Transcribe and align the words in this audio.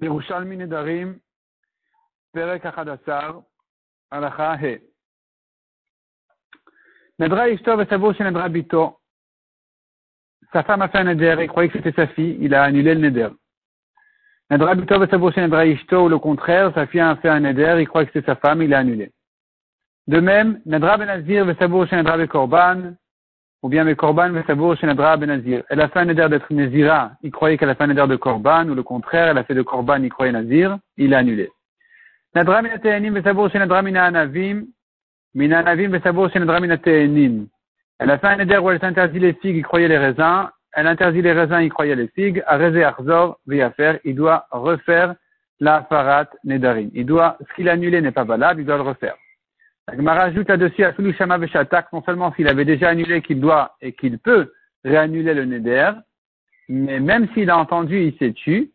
Nedarim, 0.00 1.18
Perek 2.34 2.64
Achadasar, 2.64 3.42
Alacha 4.10 4.56
He. 4.60 4.80
Sa 10.52 10.62
femme 10.62 10.82
a 10.82 10.88
fait 10.88 10.98
un 10.98 11.04
neder, 11.04 11.36
il 11.40 11.48
croyait 11.48 11.68
que 11.68 11.78
c'était 11.78 11.92
sa 11.92 12.06
fille, 12.08 12.38
il 12.40 12.54
a 12.54 12.62
annulé 12.62 12.94
le 12.94 13.00
neder. 13.00 13.28
Nedra 14.50 14.74
Bito 14.74 14.98
Vesavo 14.98 15.30
chez 15.30 15.42
Nedra 15.42 15.66
Ishto, 15.66 16.04
ou 16.04 16.08
le 16.08 16.18
contraire, 16.18 16.72
sa 16.74 16.86
fille 16.86 17.00
a 17.00 17.16
fait 17.16 17.28
un 17.28 17.40
neder, 17.40 17.76
il 17.80 17.88
croyait 17.88 18.06
que 18.06 18.12
c'était 18.12 18.32
sa 18.32 18.36
femme, 18.36 18.62
il 18.62 18.72
a 18.72 18.78
annulé. 18.78 19.12
De 20.06 20.20
même, 20.20 20.62
Nedra 20.64 20.96
Benazir 20.96 21.44
Vesavo 21.44 21.86
chez 21.86 21.96
Nedra 21.96 22.16
Bekorban, 22.16 22.94
ou 23.62 23.68
bien 23.68 23.84
Bekorban 23.84 24.30
Vesavo 24.30 24.76
chez 24.76 24.86
Nedra 24.86 25.16
Benazir. 25.16 25.62
Elle 25.68 25.80
a 25.80 25.88
fait 25.88 26.00
un 26.00 26.04
neder 26.04 26.28
d'être 26.28 26.52
Nezira, 26.52 27.12
il 27.22 27.30
croyait 27.30 27.56
qu'elle 27.56 27.70
a 27.70 27.74
fait 27.74 27.84
un 27.84 27.88
neder 27.88 28.06
de 28.06 28.16
Korban, 28.16 28.68
ou 28.68 28.74
le 28.74 28.82
contraire, 28.82 29.28
elle 29.28 29.38
a 29.38 29.44
fait 29.44 29.54
de 29.54 29.62
Korban, 29.62 30.02
il 30.02 30.10
croyait 30.10 30.32
Nazir, 30.32 30.78
il 30.96 31.14
a 31.14 31.18
annulé. 31.18 31.50
Nadra 32.34 32.62
min 32.62 32.70
ateenim 32.70 33.12
vesabur 33.12 33.50
chez 33.50 33.58
Nadra 33.58 33.82
min 33.82 33.96
anavim, 33.96 34.66
min 35.34 35.52
anavim 35.52 35.90
vesabur 35.90 36.30
chez 36.30 36.38
Nadra 36.38 36.60
min 36.60 36.70
ateenim. 36.70 37.46
Elle 37.98 38.10
a 38.10 38.18
fait 38.18 38.28
un 38.28 38.36
neder 38.36 38.58
où 38.58 38.70
elle 38.70 38.80
s'interdit 38.80 39.18
les 39.18 39.32
figues, 39.34 39.56
il 39.56 39.64
croyait 39.64 39.88
les 39.88 39.98
raisins. 39.98 40.48
Elle 40.72 40.86
interdit 40.86 41.22
les 41.22 41.32
raisins, 41.32 41.60
il 41.60 41.70
croyait 41.70 41.96
les 41.96 42.08
figues. 42.08 42.42
Arezé 42.46 42.84
Arzor, 42.84 43.40
faire, 43.76 43.98
il 44.04 44.14
doit 44.14 44.46
refaire 44.52 45.14
la 45.58 45.82
farat 45.88 46.26
nedarim. 46.44 46.90
Il 46.94 47.06
doit, 47.06 47.36
ce 47.40 47.54
qu'il 47.54 47.68
a 47.68 47.72
annulé 47.72 48.00
n'est 48.00 48.12
pas 48.12 48.22
valable, 48.24 48.60
il 48.60 48.66
doit 48.66 48.76
le 48.76 48.82
refaire. 48.82 49.16
La 49.88 49.96
Gemara 49.96 50.24
ajoute 50.24 50.48
là-dessus 50.48 50.84
à 50.84 50.92
Shama 51.14 51.38
Veshatak, 51.38 51.90
non 51.94 52.02
seulement 52.02 52.30
s'il 52.34 52.46
avait 52.46 52.66
déjà 52.66 52.90
annulé 52.90 53.22
qu'il 53.22 53.40
doit 53.40 53.74
et 53.80 53.94
qu'il 53.94 54.18
peut 54.18 54.52
réannuler 54.84 55.32
le 55.32 55.46
neder, 55.46 55.92
mais 56.68 57.00
même 57.00 57.26
s'il 57.32 57.48
a 57.48 57.56
entendu, 57.56 57.98
il 57.98 58.18
s'est 58.18 58.34
tué, 58.34 58.70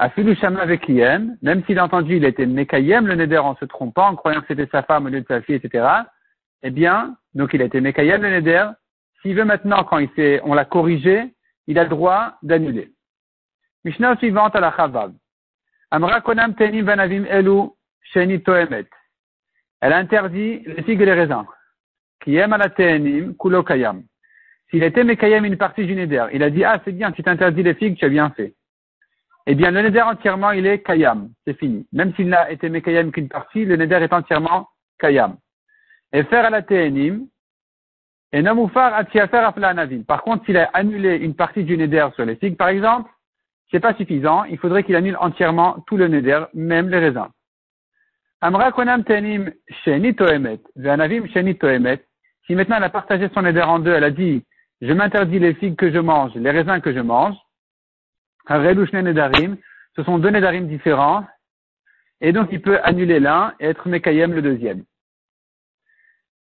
Afilu 0.00 0.34
Shama 0.34 0.64
Vekiyem, 0.66 1.36
même 1.42 1.64
s'il 1.64 1.78
a 1.78 1.84
entendu, 1.84 2.16
il 2.16 2.24
était 2.24 2.44
Mekayem, 2.44 3.06
le 3.06 3.14
Neder, 3.14 3.38
en 3.38 3.54
se 3.54 3.66
trompant, 3.66 4.08
en 4.08 4.16
croyant 4.16 4.40
que 4.40 4.48
c'était 4.48 4.68
sa 4.72 4.82
femme 4.82 5.06
au 5.06 5.08
lieu 5.08 5.20
de 5.20 5.26
sa 5.28 5.42
fille, 5.42 5.54
etc. 5.54 5.86
Eh 6.64 6.70
bien, 6.70 7.16
donc 7.34 7.54
il 7.54 7.62
a 7.62 7.64
été 7.64 7.80
Mekayem, 7.80 8.20
le 8.20 8.30
Neder. 8.30 8.66
S'il 9.22 9.36
veut 9.36 9.44
maintenant, 9.44 9.84
quand 9.84 9.98
il 9.98 10.10
s'est, 10.16 10.40
on 10.42 10.54
l'a 10.54 10.64
corrigé, 10.64 11.34
il 11.68 11.78
a 11.78 11.84
le 11.84 11.88
droit 11.88 12.34
d'annuler. 12.42 12.92
Mishnah 13.84 14.16
suivante 14.16 14.56
à 14.56 14.60
la 14.60 14.74
Chavav. 14.76 15.12
Amra 15.92 16.20
Konam 16.20 16.54
Tenim 16.54 16.84
Vanavim 16.84 17.26
Elu 17.26 17.70
Sheni 18.12 18.42
Toemet. 18.42 18.88
Elle 19.80 19.92
interdit 19.92 20.62
les 20.66 20.82
figues 20.82 21.00
et 21.02 21.06
les 21.06 21.12
raisins. 21.12 21.44
Qui 22.22 22.36
aime 22.36 22.52
à 22.52 22.58
la 22.58 22.68
Kulo 22.68 23.62
Kayam. 23.62 24.02
S'il 24.70 24.82
était 24.82 25.04
Mekayem 25.04 25.44
une 25.44 25.56
partie 25.56 25.86
du 25.86 25.94
Neder, 25.94 26.26
il 26.32 26.42
a 26.42 26.50
dit, 26.50 26.64
ah, 26.64 26.80
c'est 26.84 26.92
bien, 26.92 27.12
tu 27.12 27.22
t'interdis 27.22 27.62
les 27.62 27.74
figues, 27.74 27.96
tu 27.96 28.04
as 28.04 28.10
bien 28.10 28.30
fait 28.30 28.54
eh 29.50 29.54
bien, 29.54 29.70
le 29.70 29.80
neder 29.80 30.02
entièrement, 30.02 30.50
il 30.50 30.66
est 30.66 30.82
kayam. 30.82 31.30
C'est 31.46 31.58
fini. 31.58 31.86
Même 31.90 32.14
s'il 32.14 32.28
n'a 32.28 32.50
été 32.50 32.68
mekayam 32.68 33.10
qu'une 33.10 33.30
partie, 33.30 33.64
le 33.64 33.76
neder 33.76 33.94
est 33.94 34.12
entièrement 34.12 34.68
kayam. 35.00 35.38
Et 36.12 36.22
faire 36.24 36.44
à 36.44 36.50
la 36.50 36.60
TNIM, 36.60 37.20
et 38.30 38.42
nomoufar 38.42 38.92
atiafer 38.92 39.48
navim. 39.58 40.02
Par 40.02 40.20
contre, 40.20 40.44
s'il 40.44 40.58
a 40.58 40.64
annulé 40.74 41.16
une 41.16 41.34
partie 41.34 41.64
du 41.64 41.78
neder 41.78 42.08
sur 42.14 42.26
les 42.26 42.36
figues, 42.36 42.58
par 42.58 42.68
exemple, 42.68 43.10
c'est 43.70 43.80
pas 43.80 43.94
suffisant. 43.94 44.44
Il 44.44 44.58
faudrait 44.58 44.84
qu'il 44.84 44.96
annule 44.96 45.16
entièrement 45.18 45.82
tout 45.86 45.96
le 45.96 46.08
neder, 46.08 46.44
même 46.52 46.90
les 46.90 46.98
raisins. 46.98 47.28
Amra 48.40 48.70
tenim 48.72 49.52
sheni 49.84 50.14
toemet, 50.14 50.60
ve'anavim 50.76 51.26
sheni. 51.28 51.58
Si 52.46 52.54
maintenant 52.54 52.76
elle 52.76 52.84
a 52.84 52.90
partagé 52.90 53.28
son 53.34 53.42
neder 53.42 53.62
en 53.62 53.78
deux, 53.78 53.92
elle 53.92 54.04
a 54.04 54.10
dit, 54.10 54.44
je 54.80 54.92
m'interdis 54.92 55.38
les 55.38 55.54
figues 55.54 55.76
que 55.76 55.90
je 55.90 55.98
mange, 55.98 56.34
les 56.34 56.50
raisins 56.50 56.80
que 56.80 56.92
je 56.94 57.00
mange, 57.00 57.36
ce 58.48 60.02
sont 60.04 60.18
deux 60.18 60.30
nedarim 60.30 60.68
différents, 60.68 61.26
et 62.20 62.32
donc 62.32 62.48
il 62.52 62.62
peut 62.62 62.78
annuler 62.82 63.20
l'un 63.20 63.54
et 63.60 63.66
être 63.66 63.88
mekayem 63.88 64.32
le 64.32 64.42
deuxième. 64.42 64.84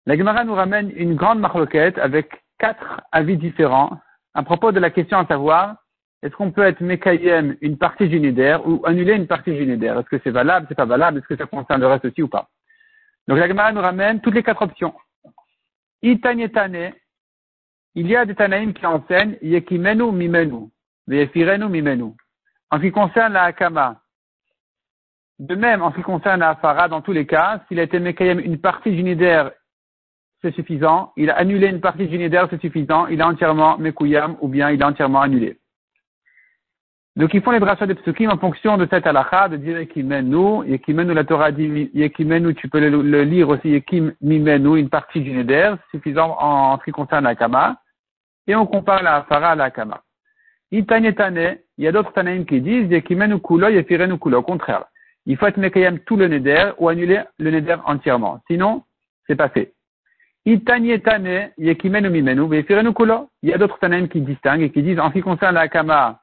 La 0.05 0.16
Gemara 0.16 0.44
nous 0.44 0.55
ramène 0.55 0.92
une 0.94 1.16
grande 1.16 1.41
marloquette 1.41 1.99
avec 1.99 2.44
quatre 2.59 3.00
avis 3.10 3.37
différents 3.37 3.99
à 4.34 4.43
propos 4.43 4.70
de 4.70 4.78
la 4.78 4.91
question 4.91 5.19
à 5.19 5.26
savoir 5.26 5.76
est-ce 6.22 6.34
qu'on 6.34 6.50
peut 6.50 6.65
être 6.65 6.81
mekayem 6.81 7.56
une 7.60 7.77
partie 7.77 8.09
du 8.09 8.19
ou 8.65 8.82
annuler 8.84 9.15
une 9.15 9.27
partie 9.27 9.53
du 9.53 9.62
Est-ce 9.62 10.09
que 10.09 10.21
c'est 10.25 10.31
valable, 10.31 10.66
c'est 10.69 10.75
pas 10.75 10.87
valable, 10.87 11.19
est-ce 11.19 11.27
que 11.28 11.37
ça 11.37 11.47
concerne 11.47 11.81
le 11.81 11.87
reste 11.87 12.06
aussi 12.06 12.22
ou 12.22 12.28
pas? 12.28 12.49
Donc 13.28 13.38
la 13.38 13.49
Gemara 13.49 13.72
nous 13.72 13.81
ramène 13.81 14.21
toutes 14.21 14.34
les 14.34 14.43
quatre 14.43 14.62
options. 14.62 14.94
Il 16.03 16.21
y 17.94 18.16
a 18.16 18.25
des 18.25 18.34
Tanaïm 18.34 18.72
qui 18.72 18.87
enseignent 18.87 19.37
Yekimenu 19.43 20.12
Mimenu. 20.12 20.71
En 21.09 22.76
ce 22.76 22.82
qui 22.82 22.93
concerne 22.93 23.32
la 23.32 23.44
Hakama, 23.44 24.00
de 25.38 25.55
même, 25.55 25.82
en 25.82 25.91
ce 25.91 25.97
qui 25.97 26.03
concerne 26.03 26.41
la 26.41 26.50
Afara, 26.50 26.88
dans 26.88 27.03
tous 27.03 27.12
les 27.12 27.26
cas, 27.26 27.62
s'il 27.69 27.78
a 27.78 27.82
été 27.82 27.99
Mekayem 27.99 28.41
une 28.41 28.59
partie 28.59 28.91
du 28.91 29.03
c'est 30.43 30.55
suffisant. 30.55 31.12
Il 31.16 31.31
a 31.31 31.37
annulé 31.37 31.69
une 31.69 31.81
partie 31.81 32.06
du 32.06 32.31
c'est 32.50 32.60
suffisant. 32.60 33.06
Il 33.06 33.22
a 33.22 33.28
entièrement 33.28 33.78
Mekuyam 33.78 34.37
ou 34.41 34.49
bien 34.49 34.71
il 34.71 34.82
a 34.82 34.88
entièrement 34.88 35.22
annulé. 35.22 35.59
Donc 37.16 37.32
ils 37.32 37.41
font 37.41 37.50
les 37.50 37.60
drachas 37.60 37.87
de 37.87 37.94
psukim 37.94 38.31
en 38.31 38.37
fonction 38.37 38.77
de 38.77 38.87
cette 38.91 39.06
halakha, 39.06 39.49
de 39.49 39.56
dire 39.56 39.78
Yekimenu, 39.78 40.66
Yekimenu, 40.66 41.15
la 41.15 41.25
Torah 41.25 41.50
dit 41.50 41.91
Yekimenu, 41.94 42.54
tu 42.54 42.69
peux 42.69 42.78
le, 42.78 43.22
lire 43.22 43.49
aussi 43.49 43.71
Yekim 43.71 44.12
Mimenu, 44.21 44.78
une 44.78 44.91
partie 44.91 45.22
du 45.22 45.32
Neder, 45.32 45.76
suffisant 45.91 46.37
en, 46.38 46.72
en, 46.72 46.78
ce 46.78 46.84
qui 46.84 46.93
concerne 46.93 47.25
la 47.25 47.34
Kama. 47.34 47.81
Et 48.47 48.55
on 48.55 48.66
compare 48.66 49.03
la 49.03 49.16
Afara 49.16 49.53
à 49.53 49.55
la 49.55 49.71
Kama. 49.71 50.03
Itanyetane, 50.71 51.56
il 51.78 51.84
y 51.84 51.88
a 51.88 51.93
d'autres 51.93 52.12
Tanaïm 52.12 52.44
qui 52.44 52.60
disent 52.60 52.91
Yekimenu 52.91 53.41
kulo, 53.41 53.71
yefirenu 53.71 54.19
kulo. 54.19 54.41
Au 54.41 54.43
contraire, 54.43 54.84
il 55.25 55.38
faut 55.38 55.47
être 55.47 55.56
Mekayem 55.56 56.00
tout 56.00 56.16
le 56.16 56.28
Neder 56.28 56.72
ou 56.76 56.91
annuler 56.91 57.22
le 57.38 57.50
Neder 57.50 57.76
entièrement. 57.87 58.41
Sinon, 58.47 58.82
c'est 59.26 59.37
pas 59.37 59.49
fait. 59.49 59.72
Itanyetane, 60.44 61.53
Yekimenu 61.56 62.10
mimenu, 62.10 62.55
yefirenu 62.55 62.93
kulo. 62.93 63.31
Il 63.43 63.49
y 63.49 63.55
a 63.55 63.59
d'autres 63.59 63.78
Tanaïm 63.78 64.06
qui 64.06 64.21
distinguent 64.21 64.65
et 64.65 64.71
qui 64.71 64.82
disent 64.82 65.00
en 65.00 65.09
ce 65.09 65.15
qui 65.15 65.22
concerne 65.22 65.55
la 65.55 65.62
Akama, 65.62 66.21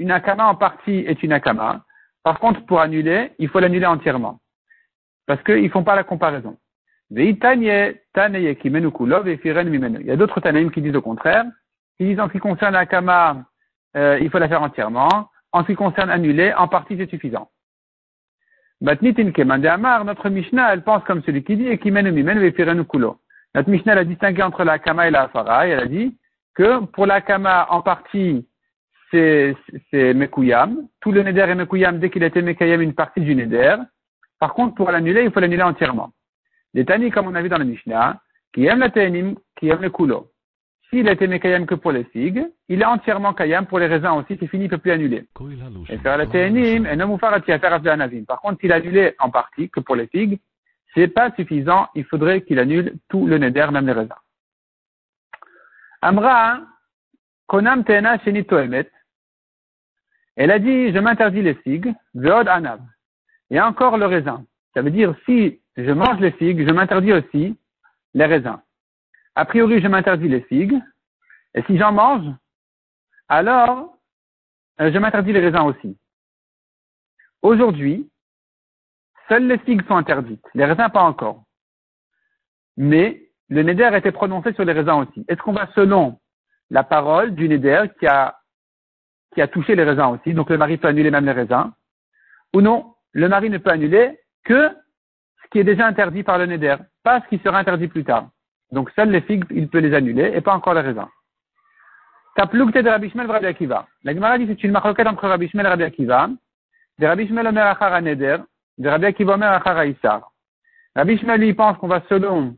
une 0.00 0.10
Akama 0.10 0.46
en 0.46 0.56
partie 0.56 1.04
est 1.06 1.22
une 1.22 1.32
Akama. 1.32 1.84
Par 2.24 2.40
contre, 2.40 2.64
pour 2.64 2.80
annuler, 2.80 3.32
il 3.38 3.48
faut 3.48 3.60
l'annuler 3.60 3.84
entièrement. 3.86 4.40
Parce 5.26 5.42
qu'ils 5.42 5.62
ne 5.62 5.68
font 5.68 5.84
pas 5.84 5.94
la 5.94 6.04
comparaison. 6.04 6.56
Il 7.10 7.22
y 7.22 7.38
a 7.44 7.54
d'autres 10.16 10.40
Tanaïm 10.40 10.70
qui 10.70 10.80
disent 10.80 10.96
au 10.96 11.02
contraire. 11.02 11.44
Ils 11.98 12.06
disent 12.08 12.20
en 12.20 12.28
ce 12.28 12.32
qui 12.32 12.38
concerne 12.38 12.72
la 12.72 12.78
Akama, 12.80 13.44
euh, 13.96 14.18
il 14.20 14.30
faut 14.30 14.38
la 14.38 14.48
faire 14.48 14.62
entièrement. 14.62 15.28
En 15.52 15.62
ce 15.62 15.66
qui 15.66 15.74
concerne 15.74 16.08
annuler, 16.08 16.54
en 16.54 16.66
partie 16.66 16.96
c'est 16.96 17.10
suffisant. 17.10 17.50
Notre 18.80 20.30
Mishnah, 20.30 20.72
elle 20.72 20.82
pense 20.82 21.04
comme 21.04 21.22
celui 21.24 21.44
qui 21.44 21.56
dit, 21.56 21.68
Notre 23.54 23.70
Mishnah, 23.70 23.92
elle 23.92 23.98
a 23.98 24.04
distingué 24.04 24.42
entre 24.42 24.64
la 24.64 24.78
Kama 24.78 25.08
et 25.08 25.10
la 25.10 25.24
Afara, 25.24 25.66
et 25.66 25.70
elle 25.70 25.80
a 25.80 25.86
dit 25.86 26.16
que 26.54 26.86
pour 26.86 27.04
la 27.04 27.20
Kama, 27.20 27.66
en 27.68 27.82
partie, 27.82 28.46
c'est, 29.10 29.56
Mekuyam. 29.92 30.88
Tout 31.00 31.12
le 31.12 31.22
Neder 31.22 31.42
est 31.42 31.54
Mekuyam 31.54 31.98
dès 31.98 32.10
qu'il 32.10 32.22
a 32.24 32.26
été 32.26 32.42
Mekayam 32.42 32.80
une 32.80 32.94
partie 32.94 33.20
du 33.20 33.34
Neder. 33.34 33.76
Par 34.38 34.54
contre, 34.54 34.74
pour 34.74 34.90
l'annuler, 34.90 35.24
il 35.24 35.30
faut 35.30 35.40
l'annuler 35.40 35.62
entièrement. 35.62 36.12
Les 36.74 36.84
Tani, 36.84 37.10
comme 37.10 37.26
on 37.26 37.34
a 37.34 37.42
vu 37.42 37.48
dans 37.48 37.58
la 37.58 37.64
Mishnah, 37.64 38.20
qui 38.52 38.66
aiment 38.66 38.80
la 38.80 38.90
Tanim, 38.90 39.34
qui 39.56 39.68
aiment 39.68 39.82
le 39.82 39.90
Kulo. 39.90 40.30
S'il 40.88 41.08
a 41.08 41.12
été 41.12 41.26
Mekayam 41.28 41.66
que 41.66 41.74
pour 41.74 41.92
les 41.92 42.04
figues, 42.04 42.46
il 42.68 42.82
est 42.82 42.86
entièrement 42.86 43.32
Kayam 43.32 43.66
pour 43.66 43.78
les 43.78 43.86
raisins 43.86 44.10
aussi, 44.16 44.36
c'est 44.40 44.48
fini, 44.48 44.64
il 44.64 44.66
ne 44.66 44.70
peut 44.70 44.78
plus 44.78 44.90
annuler. 44.90 45.24
Et 45.88 45.98
faire 45.98 46.16
la 46.16 46.26
Ténim, 46.26 46.84
et 46.86 46.96
non 46.96 47.16
Par 47.16 47.30
contre, 48.40 48.60
s'il 48.60 48.72
a 48.72 48.76
annulé 48.76 49.14
en 49.20 49.30
partie 49.30 49.70
que 49.70 49.80
pour 49.80 49.94
les 49.94 50.08
figues, 50.08 50.40
c'est 50.94 51.08
pas 51.08 51.30
suffisant, 51.36 51.88
il 51.94 52.04
faudrait 52.04 52.42
qu'il 52.42 52.58
annule 52.58 52.94
tout 53.08 53.26
le 53.26 53.38
neder, 53.38 53.68
même 53.72 53.86
les 53.86 53.92
raisins. 53.92 54.14
Amra, 56.02 56.60
Konam 57.46 57.84
Tena 57.84 58.18
Sheni 58.20 58.44
elle 60.42 60.50
a 60.50 60.58
dit, 60.58 60.92
je 60.92 60.98
m'interdis 60.98 61.42
les 61.42 61.54
figues, 61.54 61.92
Veod 62.14 62.48
Anav, 62.48 62.80
et 63.50 63.60
encore 63.60 63.98
le 63.98 64.06
raisin. 64.06 64.44
Ça 64.74 64.82
veut 64.82 64.90
dire, 64.90 65.14
si 65.26 65.60
je 65.76 65.90
mange 65.90 66.20
les 66.20 66.32
figues, 66.32 66.66
je 66.66 66.72
m'interdis 66.72 67.12
aussi 67.12 67.58
les 68.14 68.26
raisins 68.26 68.60
a 69.40 69.44
priori, 69.44 69.80
je 69.80 69.88
m'interdis 69.88 70.28
les 70.28 70.42
figues. 70.42 70.78
Et 71.54 71.62
si 71.62 71.78
j'en 71.78 71.92
mange, 71.92 72.26
alors, 73.28 73.96
euh, 74.80 74.92
je 74.92 74.98
m'interdis 74.98 75.32
les 75.32 75.40
raisins 75.40 75.62
aussi. 75.62 75.96
Aujourd'hui, 77.42 78.10
seules 79.28 79.46
les 79.46 79.58
figues 79.58 79.86
sont 79.86 79.96
interdites, 79.96 80.44
les 80.54 80.64
raisins 80.64 80.90
pas 80.90 81.02
encore. 81.02 81.44
Mais 82.76 83.30
le 83.48 83.62
neder 83.62 83.84
a 83.84 83.98
été 83.98 84.12
prononcé 84.12 84.52
sur 84.52 84.64
les 84.64 84.72
raisins 84.72 85.06
aussi. 85.08 85.24
Est-ce 85.26 85.40
qu'on 85.40 85.52
va 85.52 85.68
selon 85.74 86.20
la 86.68 86.84
parole 86.84 87.34
du 87.34 87.48
neder 87.48 87.84
qui 87.98 88.06
a, 88.06 88.39
qui 89.32 89.40
a 89.40 89.48
touché 89.48 89.74
les 89.74 89.84
raisins 89.84 90.14
aussi, 90.14 90.34
donc 90.34 90.50
le 90.50 90.58
mari 90.58 90.76
peut 90.76 90.88
annuler 90.88 91.10
même 91.10 91.26
les 91.26 91.32
raisins, 91.32 91.70
ou 92.54 92.60
non, 92.60 92.94
le 93.12 93.28
mari 93.28 93.50
ne 93.50 93.58
peut 93.58 93.70
annuler 93.70 94.18
que 94.44 94.68
ce 95.42 95.48
qui 95.50 95.58
est 95.58 95.64
déjà 95.64 95.86
interdit 95.86 96.22
par 96.22 96.38
le 96.38 96.46
neder, 96.46 96.76
pas 97.02 97.20
ce 97.20 97.28
qui 97.28 97.42
sera 97.42 97.58
interdit 97.58 97.88
plus 97.88 98.04
tard. 98.04 98.28
Donc 98.72 98.90
seules 98.90 99.10
les 99.10 99.20
figues, 99.22 99.44
il 99.50 99.68
peut 99.68 99.78
les 99.78 99.94
annuler 99.94 100.32
et 100.34 100.40
pas 100.40 100.54
encore 100.54 100.74
les 100.74 100.80
raisins. 100.80 101.08
Taplukte 102.36 102.78
de 102.78 102.88
Rabbi 102.88 103.10
Shmuel 103.10 103.30
Rabbi 103.30 103.46
Akiva. 103.46 103.86
La 104.04 104.14
Gemara 104.14 104.38
dit 104.38 104.46
c'est 104.48 104.62
une 104.62 104.70
marloquette 104.70 105.06
entre 105.06 105.26
Rabbi 105.26 105.48
Shmuel 105.48 105.66
et 105.66 105.68
Rabbi 105.68 105.82
Akiva. 105.82 106.30
De 106.98 107.06
Rabbi 107.06 107.26
Shmuel 107.26 107.46
Omer 107.48 107.66
Achara 107.66 108.00
Neder, 108.00 108.38
de 108.78 108.88
Rabbi 108.88 109.06
Akiva 109.06 109.34
Omer 109.34 109.52
Achara 109.52 109.86
Issar. 109.86 110.30
Rabbi 110.94 111.18
Shmuel, 111.18 111.40
lui, 111.40 111.54
pense 111.54 111.76
qu'on 111.78 111.88
va 111.88 112.02
selon 112.08 112.56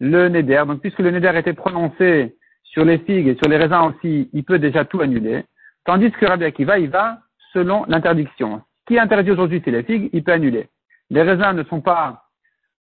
le 0.00 0.28
Neder, 0.28 0.64
donc 0.66 0.80
puisque 0.80 0.98
le 0.98 1.10
Neder 1.10 1.32
était 1.38 1.52
prononcé 1.52 2.36
sur 2.64 2.84
les 2.84 2.98
figues 2.98 3.28
et 3.28 3.36
sur 3.36 3.48
les 3.48 3.56
raisins 3.56 3.92
aussi, 3.94 4.28
il 4.32 4.44
peut 4.44 4.58
déjà 4.58 4.84
tout 4.84 5.00
annuler. 5.00 5.44
Tandis 5.86 6.10
que 6.10 6.26
Rabbi 6.26 6.44
Akiva, 6.44 6.78
il 6.78 6.90
va 6.90 7.20
selon 7.52 7.84
l'interdiction. 7.86 8.60
Ce 8.80 8.84
qui 8.86 8.96
est 8.96 8.98
interdit 8.98 9.30
aujourd'hui, 9.30 9.62
c'est 9.64 9.70
les 9.70 9.84
figues, 9.84 10.10
il 10.12 10.24
peut 10.24 10.32
annuler. 10.32 10.68
Les 11.10 11.22
raisins 11.22 11.52
ne 11.52 11.62
sont 11.64 11.80
pas 11.80 12.24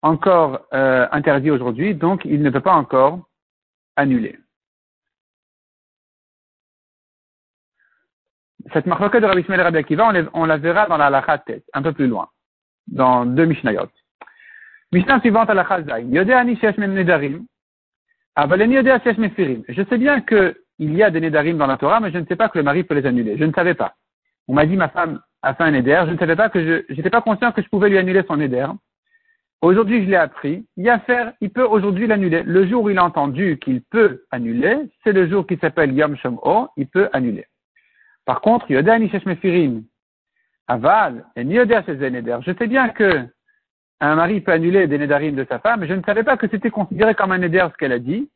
encore 0.01 0.65
euh, 0.73 1.07
interdits 1.11 1.51
aujourd'hui, 1.51 1.95
donc 1.95 2.23
il 2.23 2.41
ne 2.41 2.49
peut 2.49 2.61
pas 2.61 2.73
encore 2.73 3.19
annuler. 3.97 4.39
Cette 8.71 8.85
marque 8.85 9.19
de 9.19 9.25
Rabbi 9.25 9.43
Shmuel 9.43 9.59
et 9.59 9.63
Rabbi 9.63 9.77
Akiva, 9.79 10.13
on, 10.33 10.45
la 10.45 10.57
verra 10.57 10.87
dans 10.87 10.97
la 10.97 11.37
tête, 11.39 11.65
un 11.73 11.81
peu 11.81 11.91
plus 11.91 12.07
loin, 12.07 12.29
dans 12.87 13.25
deux 13.25 13.45
Mishnayot. 13.45 13.89
Mishnah 14.93 15.19
suivante 15.19 15.49
à 15.49 15.53
la 15.53 15.67
Chazaï. 15.67 16.07
Je 19.67 19.83
sais 19.89 19.97
bien 19.97 20.21
qu'il 20.77 20.95
y 20.95 21.03
a 21.03 21.11
des 21.11 21.21
nedarim 21.21 21.57
dans 21.57 21.67
la 21.67 21.77
Torah, 21.77 21.99
mais 21.99 22.11
je 22.11 22.17
ne 22.17 22.25
sais 22.25 22.35
pas 22.35 22.49
que 22.49 22.57
le 22.57 22.63
mari 22.63 22.83
peut 22.83 22.95
les 22.95 23.05
annuler. 23.05 23.37
Je 23.37 23.45
ne 23.45 23.53
savais 23.53 23.73
pas. 23.73 23.95
On 24.47 24.53
m'a 24.53 24.65
dit 24.65 24.75
ma 24.75 24.89
femme 24.89 25.21
a 25.41 25.53
fait 25.53 25.63
un 25.63 25.71
neder. 25.71 26.03
Je 26.07 26.11
ne 26.11 26.17
savais 26.17 26.35
pas 26.35 26.49
que 26.49 26.63
je, 26.65 26.93
j'étais 26.93 27.09
pas 27.09 27.21
conscient 27.21 27.51
que 27.51 27.61
je 27.61 27.69
pouvais 27.69 27.89
lui 27.89 27.97
annuler 27.97 28.23
son 28.27 28.37
neder. 28.37 28.67
Aujourd'hui, 29.61 30.03
je 30.03 30.09
l'ai 30.09 30.17
appris. 30.17 30.65
Il 30.75 30.83
y 30.83 30.89
a 30.89 30.99
faire, 30.99 31.33
il 31.39 31.49
peut 31.49 31.63
aujourd'hui 31.63 32.07
l'annuler. 32.07 32.43
Le 32.43 32.67
jour 32.67 32.83
où 32.83 32.89
il 32.89 32.97
a 32.97 33.03
entendu 33.05 33.59
qu'il 33.59 33.81
peut 33.81 34.25
annuler, 34.31 34.77
c'est 35.03 35.13
le 35.13 35.29
jour 35.29 35.47
qui 35.47 35.57
s'appelle 35.57 35.93
Yom 35.93 36.17
Shom'o, 36.17 36.67
il 36.75 36.87
peut 36.87 37.09
annuler. 37.13 37.45
Par 38.25 38.41
contre, 38.41 38.69
Yoda 38.69 38.99
Nishesh 38.99 39.25
Mefirim, 39.25 39.83
Aval, 40.67 41.25
et 41.35 41.43
Nioder 41.43 41.81
Neder. 41.87 42.39
Je 42.45 42.51
sais 42.57 42.67
bien 42.67 42.89
que 42.89 43.25
un 44.01 44.15
mari 44.15 44.41
peut 44.41 44.51
annuler 44.51 44.87
des 44.87 44.97
Nedarim 44.97 45.35
de 45.35 45.45
sa 45.49 45.59
femme, 45.59 45.79
mais 45.79 45.87
je 45.87 45.93
ne 45.93 46.03
savais 46.03 46.23
pas 46.23 46.35
que 46.35 46.47
c'était 46.49 46.69
considéré 46.69 47.15
comme 47.15 47.31
un 47.31 47.37
Neder 47.37 47.67
ce 47.71 47.77
qu'elle 47.77 47.93
a 47.93 47.99
dit. 47.99 48.29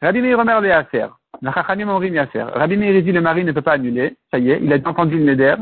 Rabbi 0.00 0.20
Meir 0.20 0.38
Omer 0.38 0.60
le 0.60 0.68
Yaser. 0.68 1.06
Rabbi 1.42 2.76
Meir 2.76 3.02
dit 3.02 3.12
le 3.12 3.20
mari 3.20 3.44
ne 3.44 3.52
peut 3.52 3.62
pas 3.62 3.72
annuler. 3.72 4.16
Ça 4.30 4.38
y 4.38 4.50
est, 4.50 4.60
il 4.62 4.72
a 4.72 4.76
entendu 4.76 5.18
le 5.18 5.24
Neder. 5.24 5.56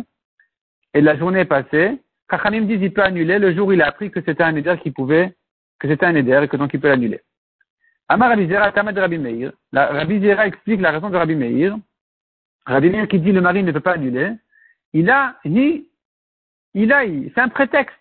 Et 0.95 1.01
la 1.01 1.17
journée 1.17 1.41
est 1.41 1.45
passée. 1.47 1.99
Chachamim 2.31 2.63
dit 2.63 2.75
il 2.75 2.93
peut 2.93 3.03
annuler 3.03 3.39
le 3.39 3.55
jour 3.55 3.69
où 3.69 3.73
il 3.73 3.83
a 3.83 3.87
appris 3.87 4.11
que 4.11 4.21
c'était 4.21 4.43
un 4.43 4.53
Neder 4.53 4.77
qui 4.83 4.91
pouvait, 4.91 5.35
que 5.79 5.89
c'était 5.89 6.07
un 6.07 6.13
Neder 6.13 6.41
et 6.43 6.49
que 6.49 6.57
donc 6.57 6.75
il 6.75 6.81
peut 6.81 6.89
l'annuler. 6.89 7.21
Amar 8.09 8.31
Rabbi 8.31 8.49
Zera, 8.49 8.73
Tamad 8.73 8.97
Rabbi 8.99 9.19
Meir. 9.19 9.53
Rabbi 9.73 10.21
Zera 10.21 10.47
explique 10.47 10.81
la 10.81 10.91
raison 10.93 11.11
de 11.11 11.17
Rabbi 11.17 11.35
Meir. 11.35 11.77
Rabbi 12.67 12.91
Meir 12.91 13.09
qui 13.09 13.21
dit 13.21 13.33
le 13.33 13.41
mari 13.41 13.63
ne 13.63 13.73
peut 13.73 13.81
pas 13.81 13.93
annuler, 13.93 14.33
il 14.93 15.11
a 15.11 15.37
ni, 15.45 15.89
il 16.75 16.93
a, 16.93 17.05
c'est 17.05 17.41
un 17.41 17.49
prétexte. 17.49 17.95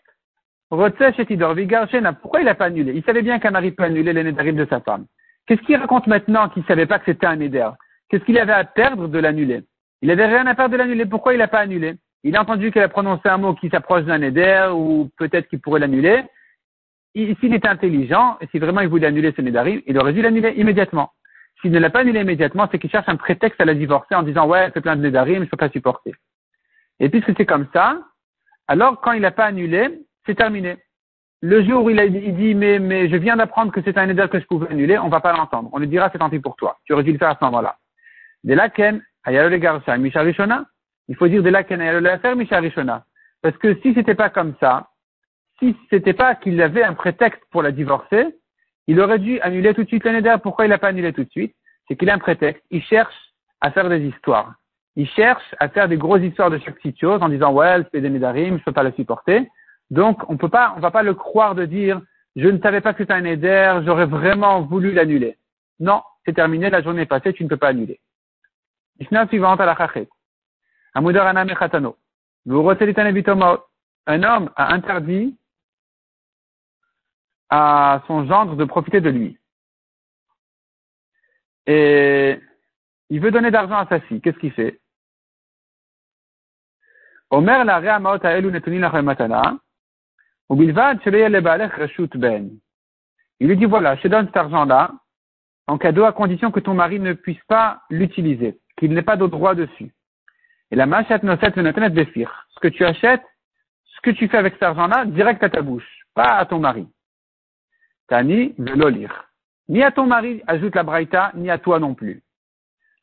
Pourquoi 0.70 0.90
il 0.90 2.46
n'a 2.46 2.56
pas 2.56 2.66
annulé? 2.66 2.94
Il 2.94 3.04
savait 3.04 3.22
bien 3.22 3.40
qu'un 3.40 3.52
mari 3.52 3.72
peut 3.72 3.84
annuler 3.84 4.14
les 4.14 4.24
nédarim 4.24 4.56
de 4.56 4.66
sa 4.66 4.80
femme. 4.82 5.06
Qu'est-ce 5.48 5.62
qu'il 5.62 5.76
raconte 5.76 6.08
maintenant 6.08 6.50
qu'il 6.50 6.64
ne 6.64 6.68
savait 6.68 6.86
pas 6.86 7.00
que 7.00 7.06
c'était 7.06 7.28
un 7.28 7.36
néder 7.36 7.70
Qu'est-ce 8.10 8.24
qu'il 8.24 8.38
avait 8.40 8.54
à 8.54 8.64
perdre 8.64 9.08
de 9.08 9.20
l'annuler? 9.20 9.64
Il 10.02 10.10
n'avait 10.10 10.28
rien 10.28 10.46
à 10.48 10.56
perdre 10.56 10.74
de 10.74 10.78
l'annuler. 10.78 11.06
Pourquoi 11.06 11.34
il 11.34 11.38
n'a 11.38 11.48
pas 11.48 11.60
annulé? 11.60 11.96
Il 12.24 12.36
a 12.36 12.42
entendu 12.42 12.72
qu'elle 12.72 12.84
a 12.84 12.90
prononcé 12.90 13.30
un 13.30 13.38
mot 13.38 13.54
qui 13.54 13.70
s'approche 13.70 14.04
d'un 14.04 14.18
néder 14.18 14.70
ou 14.74 15.10
peut-être 15.18 15.48
qu'il 15.48 15.62
pourrait 15.62 15.80
l'annuler. 15.80 16.24
S'il 17.16 17.54
était 17.54 17.68
intelligent 17.68 18.38
et 18.42 18.48
si 18.48 18.60
vraiment 18.60 18.82
il 18.82 18.90
voulait 18.90 19.08
annuler 19.08 19.34
ce 19.36 19.42
nédarim, 19.42 19.82
il 19.86 19.98
aurait 19.98 20.14
dû 20.14 20.22
l'annuler 20.22 20.54
immédiatement. 20.58 21.12
S'il 21.62 21.72
ne 21.72 21.80
l'a 21.80 21.90
pas 21.90 22.00
annulé 22.00 22.22
immédiatement, 22.22 22.68
c'est 22.72 22.80
qu'il 22.80 22.90
cherche 22.90 23.08
un 23.08 23.16
prétexte 23.16 23.62
à 23.62 23.66
la 23.66 23.74
divorcer 23.74 24.16
en 24.16 24.24
disant 24.24 24.48
ouais, 24.48 24.60
elle 24.66 24.72
fait 24.72 24.82
plein 24.82 24.96
de 24.96 25.02
nédarim, 25.02 25.36
je 25.36 25.42
ne 25.42 25.46
peux 25.46 25.58
pas 25.58 25.70
supporter. 25.70 26.14
Et 27.00 27.10
puisque 27.10 27.36
c'est 27.38 27.46
comme 27.46 27.68
ça, 27.74 28.02
alors 28.68 29.00
quand 29.02 29.14
il 29.14 29.22
n'a 29.22 29.32
pas 29.32 29.46
annulé, 29.46 30.02
c'est 30.26 30.36
terminé. 30.36 30.78
Le 31.48 31.64
jour 31.64 31.84
où 31.84 31.92
il, 31.92 32.00
a, 32.00 32.08
dit 32.08 32.56
mais, 32.56 32.80
mais 32.80 33.08
je 33.08 33.16
viens 33.18 33.36
d'apprendre 33.36 33.72
que 33.72 33.80
c'est 33.84 34.00
un 34.00 34.08
néder 34.08 34.26
que 34.32 34.40
je 34.40 34.46
pouvais 34.48 34.68
annuler, 34.72 34.98
on 34.98 35.06
ne 35.06 35.12
va 35.12 35.20
pas 35.20 35.32
l'entendre. 35.32 35.70
On 35.74 35.78
lui 35.78 35.88
dira 35.88 36.10
c'est 36.12 36.18
tant 36.18 36.32
pis 36.32 36.40
pour 36.40 36.56
toi. 36.56 36.80
Tu 36.86 36.94
aurais 36.94 37.04
dû 37.04 37.12
le 37.12 37.20
faire 37.20 37.30
à 37.30 37.38
ce 37.40 37.46
moment-là. 37.46 37.78
De 38.44 38.56
laken, 38.56 39.00
rishona. 39.28 40.66
Il 41.08 41.16
faut 41.16 41.28
dire 41.28 41.44
de 41.44 41.50
laken 41.50 41.82
rishona. 42.62 43.06
Parce 43.44 43.56
que 43.58 43.80
si 43.82 43.94
c'était 43.94 44.16
pas 44.16 44.32
comme 44.32 44.56
ça, 44.60 44.88
si 45.60 45.78
c'était 45.92 46.14
pas 46.14 46.34
qu'il 46.34 46.60
avait 46.64 46.84
un 46.84 46.96
prétexte 46.96 47.44
pour 47.52 47.62
la 47.62 47.72
divorcer, 47.72 48.26
il 48.88 49.00
aurait 49.00 49.20
dû 49.20 49.40
annuler 49.42 49.76
tout 49.76 49.84
de 49.84 49.88
suite 49.88 50.04
l'année. 50.04 50.28
Pourquoi 50.42 50.66
il 50.66 50.70
n'a 50.70 50.80
pas 50.80 50.88
annulé 50.88 51.14
tout 51.14 51.26
de 51.26 51.30
suite? 51.30 51.56
C'est 51.88 51.96
qu'il 51.96 52.10
a 52.10 52.16
un 52.16 52.20
prétexte. 52.20 52.64
Il 52.72 52.82
cherche 52.82 53.14
à 53.62 53.70
faire 53.70 53.88
des 53.88 54.04
histoires. 54.04 54.56
Il 54.96 55.08
cherche 55.10 55.54
à 55.60 55.70
faire 55.70 55.88
des 55.88 55.98
grosses 55.98 56.24
histoires 56.24 56.50
de 56.50 56.58
chaque 56.58 56.78
petite 56.78 57.00
chose 57.00 57.22
en 57.22 57.30
disant 57.30 57.54
ouais, 57.54 57.84
c'est 57.94 58.02
des 58.02 58.10
nédarim, 58.10 58.58
je 58.58 58.64
peux 58.64 58.72
pas 58.72 58.82
le 58.82 58.94
supporter. 58.94 59.48
Donc 59.92 60.28
on 60.30 60.38
peut 60.38 60.50
pas, 60.50 60.74
on 60.78 60.80
va 60.80 60.92
pas 60.92 61.04
le 61.04 61.14
croire 61.14 61.56
de 61.56 61.66
dire 61.66 62.02
je 62.36 62.48
ne 62.48 62.60
savais 62.60 62.82
pas 62.82 62.94
que 62.94 63.04
c'était 63.04 63.14
un 63.14 63.24
éder, 63.24 63.82
j'aurais 63.86 64.06
vraiment 64.06 64.62
voulu 64.62 64.92
l'annuler. 64.92 65.38
Non, 65.80 66.04
c'est 66.26 66.34
terminé, 66.34 66.70
la 66.70 66.82
journée 66.82 67.04
est 67.04 67.06
passée, 67.06 67.34
tu 67.34 67.44
ne 67.44 67.50
peux 67.50 67.58
pas 67.58 67.70
annuler. 67.70 68.00
Mishnah 69.00 69.28
suivante 69.28 69.62
à 69.62 69.66
la 69.66 69.76
chachet. 69.76 70.10
Amudar 70.94 71.34
Mechatano. 71.34 71.98
Un 74.08 74.24
homme 74.24 74.52
a 74.56 74.74
interdit 74.74 75.38
à 77.50 78.04
son 78.08 78.26
gendre 78.26 78.56
de 78.56 78.66
profiter 78.66 79.02
de 79.02 79.10
lui. 79.10 79.38
Et 81.66 82.40
il 83.10 83.20
veut 83.20 83.32
donner 83.32 83.52
d'argent 83.52 83.78
à 83.78 83.88
sa 83.88 84.00
fille. 84.02 84.22
Qu'est-ce 84.22 84.38
qu'il 84.40 84.52
fait? 84.52 84.80
Il 90.50 90.58
lui 93.48 93.58
dit 93.58 93.66
voilà, 93.66 93.96
je 93.96 94.02
te 94.02 94.08
donne 94.08 94.28
cet 94.28 94.38
argent-là 94.38 94.92
en 95.68 95.78
cadeau 95.78 96.04
à 96.04 96.12
condition 96.12 96.52
que 96.52 96.60
ton 96.60 96.74
mari 96.74 97.00
ne 97.00 97.14
puisse 97.14 97.44
pas 97.48 97.82
l'utiliser, 97.90 98.60
qu'il 98.78 98.94
n'ait 98.94 99.02
pas 99.02 99.18
de 99.18 99.26
droit 99.26 99.56
dessus. 99.56 99.92
Et 100.72 100.76
la 100.76 100.86
machet 100.86 101.20
noset 101.24 101.52
Ce 101.54 102.60
que 102.62 102.68
tu 102.68 102.86
achètes, 102.86 103.26
ce 103.86 104.02
que 104.02 104.12
tu 104.12 104.28
fais 104.28 104.38
avec 104.38 104.54
cet 104.54 104.64
argent-là, 104.64 105.06
direct 105.06 105.44
à 105.44 105.50
ta 105.50 105.62
bouche, 105.62 106.06
pas 106.14 106.38
à 106.38 106.46
ton 106.46 106.60
mari. 106.60 106.88
Tani 108.08 108.54
veut 108.58 108.90
lire. 108.90 109.26
Ni 109.68 109.82
à 109.82 109.92
ton 109.92 110.06
mari, 110.06 110.44
ajoute 110.46 110.76
la 110.76 110.84
Braïta, 110.84 111.32
ni 111.34 111.50
à 111.50 111.58
toi 111.58 111.80
non 111.80 111.96
plus. 111.96 112.22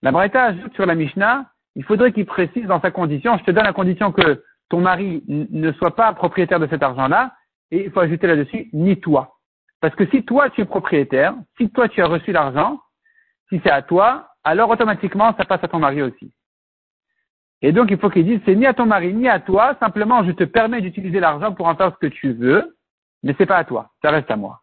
La 0.03 0.13
Braïta 0.13 0.45
ajoute 0.45 0.75
sur 0.75 0.87
la 0.87 0.95
Mishnah, 0.95 1.47
il 1.75 1.85
faudrait 1.85 2.13
qu'il 2.13 2.27
précise 2.27 2.67
dans 2.67 2.81
sa 2.81 2.91
condition, 2.91 3.37
je 3.39 3.45
te 3.45 3.51
donne 3.51 3.65
la 3.65 3.73
condition 3.73 4.13
que 4.13 4.45
ton 4.73 4.81
mari 4.81 5.23
ne 5.29 5.71
soit 5.73 5.95
pas 5.95 6.15
propriétaire 6.15 6.59
de 6.59 6.67
cet 6.67 6.83
argent-là, 6.83 7.37
et 7.71 7.85
il 7.85 7.91
faut 7.91 8.01
ajouter 8.01 8.27
là-dessus, 8.27 8.71
ni 8.73 8.99
toi. 8.99 9.37
Parce 9.83 9.95
que 9.95 10.07
si 10.07 10.25
toi 10.25 10.49
tu 10.49 10.63
es 10.63 10.65
propriétaire, 10.65 11.35
si 11.59 11.69
toi 11.69 11.91
tu 11.91 12.01
as 12.01 12.07
reçu 12.07 12.33
l'argent, 12.33 12.81
si 13.51 13.61
c'est 13.63 13.71
à 13.71 13.83
toi, 13.83 14.31
alors 14.45 14.71
automatiquement 14.71 15.37
ça 15.37 15.45
passe 15.45 15.63
à 15.63 15.69
ton 15.69 15.79
mari 15.79 16.01
aussi. 16.01 16.33
Et 17.61 17.73
donc 17.73 17.91
il 17.91 17.99
faut 17.99 18.09
qu'il 18.09 18.25
dise, 18.25 18.41
c'est 18.47 18.55
ni 18.55 18.65
à 18.65 18.73
ton 18.73 18.87
mari, 18.87 19.13
ni 19.13 19.29
à 19.29 19.41
toi, 19.41 19.77
simplement 19.79 20.25
je 20.25 20.33
te 20.33 20.45
permets 20.45 20.81
d'utiliser 20.81 21.21
l'argent 21.21 21.53
pour 21.53 21.67
en 21.67 21.77
faire 21.77 21.93
ce 21.93 21.99
que 21.99 22.11
tu 22.11 22.33
veux, 22.33 22.75
mais 23.23 23.35
c'est 23.37 23.45
pas 23.45 23.59
à 23.59 23.65
toi, 23.65 23.91
ça 24.01 24.11
reste 24.11 24.31
à 24.31 24.37
moi. 24.37 24.63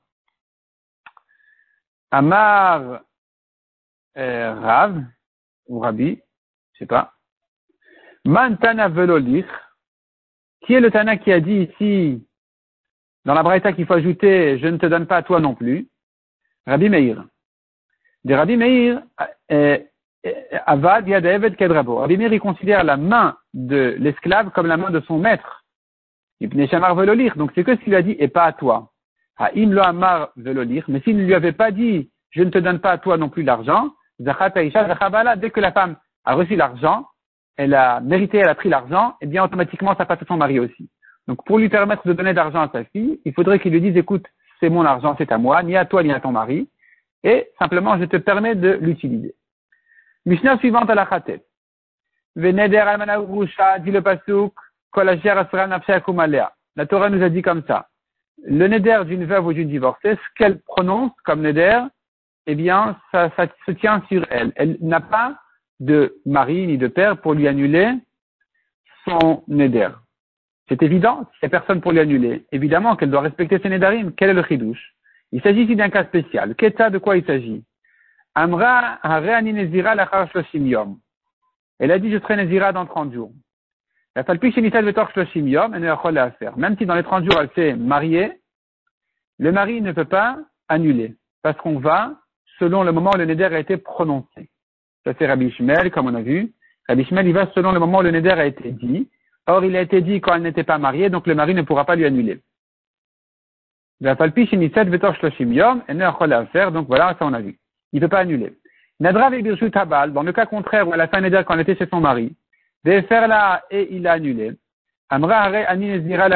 Amar 2.09 3.01
euh, 4.17 4.53
Rav, 4.55 5.03
ou 5.67 5.79
Rabbi, 5.81 6.19
je 6.73 6.79
sais 6.79 6.87
pas. 6.87 7.13
Mantana 8.25 8.89
velolich. 8.89 9.45
Qui 10.61 10.73
est 10.73 10.79
le 10.79 10.91
Tana 10.91 11.17
qui 11.17 11.31
a 11.31 11.39
dit 11.39 11.69
ici, 11.71 12.25
dans 13.25 13.33
la 13.33 13.43
Braïta 13.43 13.73
qu'il 13.73 13.85
faut 13.85 13.93
ajouter, 13.93 14.59
je 14.59 14.67
ne 14.67 14.77
te 14.77 14.85
donne 14.85 15.07
pas 15.07 15.17
à 15.17 15.23
toi 15.23 15.39
non 15.39 15.55
plus? 15.55 15.87
Rabbi 16.67 16.89
Meir. 16.89 17.25
De 18.25 18.33
Rabbi 18.33 18.57
Meir, 18.57 19.01
euh, 19.51 19.77
euh, 20.25 20.31
Avad 20.65 21.07
Yadavid 21.07 21.55
Kedrabo. 21.55 21.97
Rabbi 21.97 22.17
Meir, 22.17 22.33
il 22.33 22.39
considère 22.39 22.83
la 22.83 22.97
main 22.97 23.37
de 23.53 23.95
l'esclave 23.99 24.51
comme 24.51 24.67
la 24.67 24.77
main 24.77 24.91
de 24.91 24.99
son 25.01 25.17
maître. 25.17 25.59
Ibn 26.41 26.67
Shamar 26.67 26.95
velolir. 26.95 27.35
Donc 27.35 27.51
c'est 27.53 27.63
que 27.63 27.75
ce 27.75 27.81
qu'il 27.81 27.95
a 27.95 28.01
dit 28.01 28.15
et 28.19 28.27
pas 28.27 28.45
à 28.45 28.53
toi. 28.53 28.91
Ha'im 29.37 29.71
lo 29.71 29.81
amar 29.81 30.31
velolir, 30.35 30.83
mais 30.87 30.99
s'il 31.01 31.17
ne 31.17 31.23
lui 31.23 31.33
avait 31.33 31.53
pas 31.53 31.71
dit, 31.71 32.11
je 32.31 32.43
ne 32.43 32.49
te 32.49 32.57
donne 32.57 32.79
pas 32.79 32.91
à 32.91 32.97
toi 32.97 33.17
non 33.17 33.29
plus 33.29 33.43
l'argent, 33.43 33.93
dès 34.19 34.33
que 34.33 35.59
la 35.59 35.71
femme 35.71 35.95
a 36.25 36.35
reçu 36.35 36.55
l'argent, 36.55 37.07
elle 37.59 37.73
a 37.73 37.99
mérité, 37.99 38.37
elle 38.37 38.47
a 38.47 38.55
pris 38.55 38.69
l'argent, 38.69 39.09
et 39.19 39.25
eh 39.25 39.27
bien 39.27 39.43
automatiquement 39.43 39.93
ça 39.97 40.05
passe 40.05 40.21
à 40.21 40.25
son 40.25 40.37
mari 40.37 40.59
aussi. 40.59 40.89
Donc 41.27 41.43
pour 41.45 41.59
lui 41.59 41.67
permettre 41.67 42.07
de 42.07 42.13
donner 42.13 42.33
d'argent 42.33 42.61
à 42.61 42.69
sa 42.71 42.85
fille, 42.85 43.19
il 43.25 43.33
faudrait 43.33 43.59
qu'il 43.59 43.73
lui 43.73 43.81
dise, 43.81 43.97
écoute, 43.97 44.25
c'est 44.61 44.69
mon 44.69 44.85
argent, 44.85 45.13
c'est 45.17 45.29
à 45.33 45.37
moi, 45.37 45.61
ni 45.61 45.75
à 45.75 45.83
toi, 45.83 46.01
ni 46.01 46.13
à 46.13 46.21
ton 46.21 46.31
mari, 46.31 46.69
et 47.23 47.49
simplement 47.59 47.99
je 47.99 48.05
te 48.05 48.15
permets 48.15 48.55
de 48.55 48.77
l'utiliser. 48.79 49.35
Mishnah 50.25 50.57
suivante 50.59 50.89
à 50.89 50.95
la 50.95 51.05
khatet. 51.05 51.43
Veneder 52.37 52.85
dit 53.81 53.91
le 53.91 54.01
pasuk, 54.01 54.53
la 54.95 56.85
Torah 56.85 57.09
nous 57.09 57.23
a 57.23 57.29
dit 57.29 57.41
comme 57.41 57.63
ça 57.67 57.89
le 58.45 58.67
neder 58.69 59.01
d'une 59.05 59.25
veuve 59.25 59.47
ou 59.47 59.53
d'une 59.53 59.67
divorcée, 59.67 60.15
ce 60.15 60.35
qu'elle 60.37 60.61
prononce 60.61 61.11
comme 61.25 61.41
neder, 61.41 61.81
eh 62.47 62.55
bien, 62.55 62.97
ça 63.11 63.29
se 63.65 63.71
tient 63.71 64.01
sur 64.07 64.25
elle. 64.29 64.53
Elle 64.55 64.77
n'a 64.79 65.01
pas 65.01 65.35
de 65.79 66.19
mari 66.25 66.67
ni 66.67 66.77
de 66.77 66.87
père 66.87 67.17
pour 67.21 67.33
lui 67.33 67.47
annuler 67.47 67.93
son 69.05 69.43
neder. 69.47 69.89
C'est 70.67 70.83
évident, 70.83 71.25
s'il 71.31 71.47
n'y 71.49 71.55
a 71.55 71.59
personne 71.59 71.81
pour 71.81 71.91
lui 71.91 71.99
annuler, 71.99 72.45
évidemment 72.51 72.95
qu'elle 72.95 73.09
doit 73.09 73.21
respecter 73.21 73.59
ses 73.59 73.69
Nedarim. 73.69 74.13
Quel 74.15 74.29
est 74.29 74.33
le 74.33 74.43
chidouche? 74.43 74.93
Il 75.31 75.41
s'agit 75.41 75.63
ici 75.63 75.75
d'un 75.75 75.89
cas 75.89 76.05
spécial? 76.05 76.55
Keta, 76.55 76.89
de 76.91 76.99
quoi 76.99 77.17
il 77.17 77.25
s'agit? 77.25 77.63
Amra 78.35 78.99
yom. 80.53 80.99
Elle 81.79 81.91
a 81.91 81.99
dit, 81.99 82.11
je 82.11 82.19
serai 82.19 82.35
nezira 82.35 82.71
dans 82.71 82.85
30 82.85 83.13
jours. 83.13 83.31
Même 86.55 86.77
si 86.77 86.85
dans 86.85 86.95
les 86.95 87.03
30 87.03 87.23
jours 87.23 87.41
elle 87.41 87.49
s'est 87.55 87.75
mariée, 87.75 88.31
le 89.39 89.51
mari 89.51 89.81
ne 89.81 89.91
peut 89.91 90.05
pas 90.05 90.37
annuler, 90.67 91.15
parce 91.41 91.57
qu'on 91.57 91.79
va 91.79 92.15
selon 92.59 92.83
le 92.83 92.91
moment 92.91 93.11
où 93.13 93.17
le 93.17 93.25
neder 93.25 93.45
a 93.45 93.59
été 93.59 93.77
prononcé. 93.77 94.49
Ça 95.05 95.13
c'est 95.17 95.27
Rabbi 95.27 95.47
Ishmael, 95.47 95.91
comme 95.91 96.07
on 96.07 96.15
a 96.15 96.21
vu. 96.21 96.51
Rabbi 96.87 97.01
Ishmael, 97.03 97.27
il 97.27 97.33
va 97.33 97.47
selon 97.53 97.71
le 97.71 97.79
moment 97.79 97.99
où 97.99 98.01
le 98.01 98.11
neder 98.11 98.31
a 98.31 98.45
été 98.45 98.71
dit. 98.71 99.07
Or, 99.47 99.63
il 99.63 99.75
a 99.75 99.81
été 99.81 100.01
dit 100.01 100.21
quand 100.21 100.35
elle 100.35 100.43
n'était 100.43 100.63
pas 100.63 100.77
mariée, 100.77 101.09
donc 101.09 101.25
le 101.25 101.33
mari 101.33 101.53
ne 101.55 101.63
pourra 101.63 101.85
pas 101.85 101.95
lui 101.95 102.05
annuler. 102.05 102.39
Donc 104.01 104.17
voilà, 106.87 107.15
ça 107.17 107.25
on 107.25 107.33
a 107.33 107.41
vu. 107.41 107.57
Il 107.91 107.95
ne 107.95 108.01
peut 108.01 108.09
pas 108.09 108.19
annuler. 108.19 108.53
Nadra 108.99 109.29
Birshut 109.29 109.75
Habal, 109.75 110.13
dans 110.13 110.23
le 110.23 110.31
cas 110.33 110.45
contraire 110.45 110.87
où 110.87 110.93
elle 110.93 111.01
a 111.01 111.07
fait 111.07 111.17
un 111.17 111.21
neder 111.21 111.41
quand 111.45 111.55
elle 111.55 111.61
était 111.61 111.75
chez 111.75 111.87
son 111.89 111.99
mari, 111.99 112.35
faire 112.83 113.27
là 113.27 113.63
et 113.71 113.87
il 113.95 114.05
a 114.07 114.13
annulé. 114.13 114.51
Amra 115.09 115.41
Ani 115.41 115.87
Nezira 115.87 116.27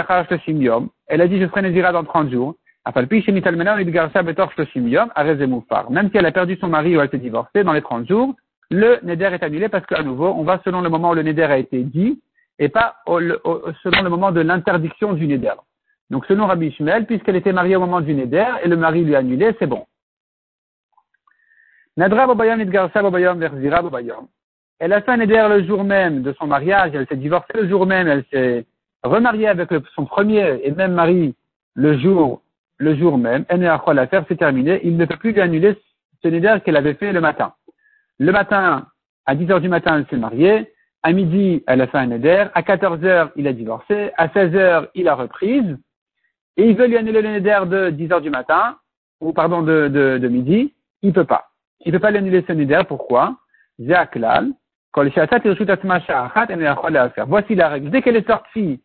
Elle 1.08 1.22
a 1.22 1.27
dit 1.27 1.39
je 1.39 1.48
ferai 1.48 1.62
Nezira 1.62 1.91
dans 1.91 2.03
30 2.03 2.32
jours. 2.32 2.55
Même 5.89 6.10
si 6.10 6.17
elle 6.17 6.25
a 6.25 6.32
perdu 6.32 6.58
son 6.58 6.67
mari 6.67 6.98
ou 6.98 7.01
elle 7.01 7.10
s'est 7.10 7.17
divorcée 7.17 7.63
dans 7.63 7.72
les 7.72 7.82
30 7.82 8.08
jours, 8.08 8.36
le 8.73 8.99
neder 9.03 9.29
est 9.33 9.43
annulé 9.43 9.69
parce 9.69 9.85
qu'à 9.85 10.01
nouveau, 10.01 10.29
on 10.29 10.43
va 10.43 10.59
selon 10.65 10.81
le 10.81 10.89
moment 10.89 11.11
où 11.11 11.13
le 11.13 11.21
neder 11.21 11.43
a 11.43 11.59
été 11.59 11.83
dit 11.83 12.19
et 12.57 12.69
pas 12.69 12.95
selon 13.05 14.01
le 14.01 14.09
moment 14.09 14.31
de 14.31 14.41
l'interdiction 14.41 15.13
du 15.13 15.27
neder. 15.27 15.53
Donc 16.09 16.25
selon 16.25 16.47
Rabbi 16.47 16.67
Ishmael, 16.67 17.05
puisqu'elle 17.05 17.35
était 17.35 17.53
mariée 17.53 17.75
au 17.75 17.81
moment 17.81 18.01
du 18.01 18.15
neder 18.15 18.47
et 18.63 18.67
le 18.67 18.75
mari 18.75 19.03
lui 19.03 19.15
a 19.15 19.19
annulé, 19.19 19.55
c'est 19.59 19.67
bon. 19.67 19.85
Nadra 21.97 22.25
Elle 24.79 24.93
a 24.93 25.01
fait 25.01 25.11
un 25.11 25.17
neder 25.17 25.47
le 25.49 25.63
jour 25.65 25.83
même 25.83 26.23
de 26.23 26.33
son 26.33 26.47
mariage, 26.47 26.91
elle 26.95 27.05
s'est 27.05 27.15
divorcée 27.15 27.53
le 27.53 27.69
jour 27.69 27.85
même, 27.85 28.07
elle 28.07 28.25
s'est 28.31 28.65
remariée 29.03 29.49
avec 29.49 29.69
son 29.93 30.05
premier 30.05 30.61
et 30.63 30.71
même 30.71 30.93
mari 30.93 31.35
le 31.75 31.99
jour 31.99 32.41
le 32.77 32.95
jour 32.95 33.19
même, 33.19 33.45
l'affaire 33.49 34.25
c'est 34.27 34.35
terminé, 34.35 34.81
il 34.83 34.97
ne 34.97 35.05
peut 35.05 35.15
plus 35.15 35.31
lui 35.31 35.41
annuler 35.41 35.77
ce 36.23 36.27
neder 36.27 36.57
qu'elle 36.65 36.75
avait 36.75 36.95
fait 36.95 37.13
le 37.13 37.21
matin. 37.21 37.53
Le 38.23 38.31
matin, 38.31 38.87
à 39.25 39.35
10 39.35 39.51
heures 39.51 39.59
du 39.59 39.67
matin, 39.67 39.97
elle 39.97 40.05
s'est 40.09 40.15
mariée, 40.15 40.71
à 41.01 41.11
midi, 41.11 41.61
elle 41.67 41.81
a 41.81 41.87
fait 41.87 41.97
un 41.97 42.07
neder, 42.07 42.45
à 42.53 42.63
14 42.63 43.03
heures, 43.03 43.31
il 43.35 43.49
a 43.49 43.51
divorcé, 43.51 44.11
à 44.15 44.29
16 44.29 44.55
heures, 44.55 44.87
il 44.95 45.09
a 45.09 45.15
reprise, 45.15 45.77
et 46.55 46.69
il 46.69 46.77
veut 46.77 46.87
lui 46.87 46.95
annuler 46.95 47.21
le 47.21 47.31
neder 47.31 47.59
de 47.65 47.89
10 47.89 48.13
heures 48.13 48.21
du 48.21 48.29
matin, 48.29 48.77
ou 49.19 49.33
pardon, 49.33 49.61
de, 49.61 50.25
midi, 50.29 50.73
il 51.01 51.11
peut 51.11 51.25
pas. 51.25 51.49
Il 51.81 51.91
peut 51.91 51.99
pas 51.99 52.11
lui 52.11 52.19
annuler 52.19 52.45
ce 52.47 52.53
neder, 52.53 52.83
pourquoi? 52.87 53.35
Voici 53.77 54.19
la 57.55 57.67
règle. 57.67 57.89
Dès 57.89 58.01
qu'elle 58.01 58.15
est 58.15 58.25
sortie, 58.25 58.81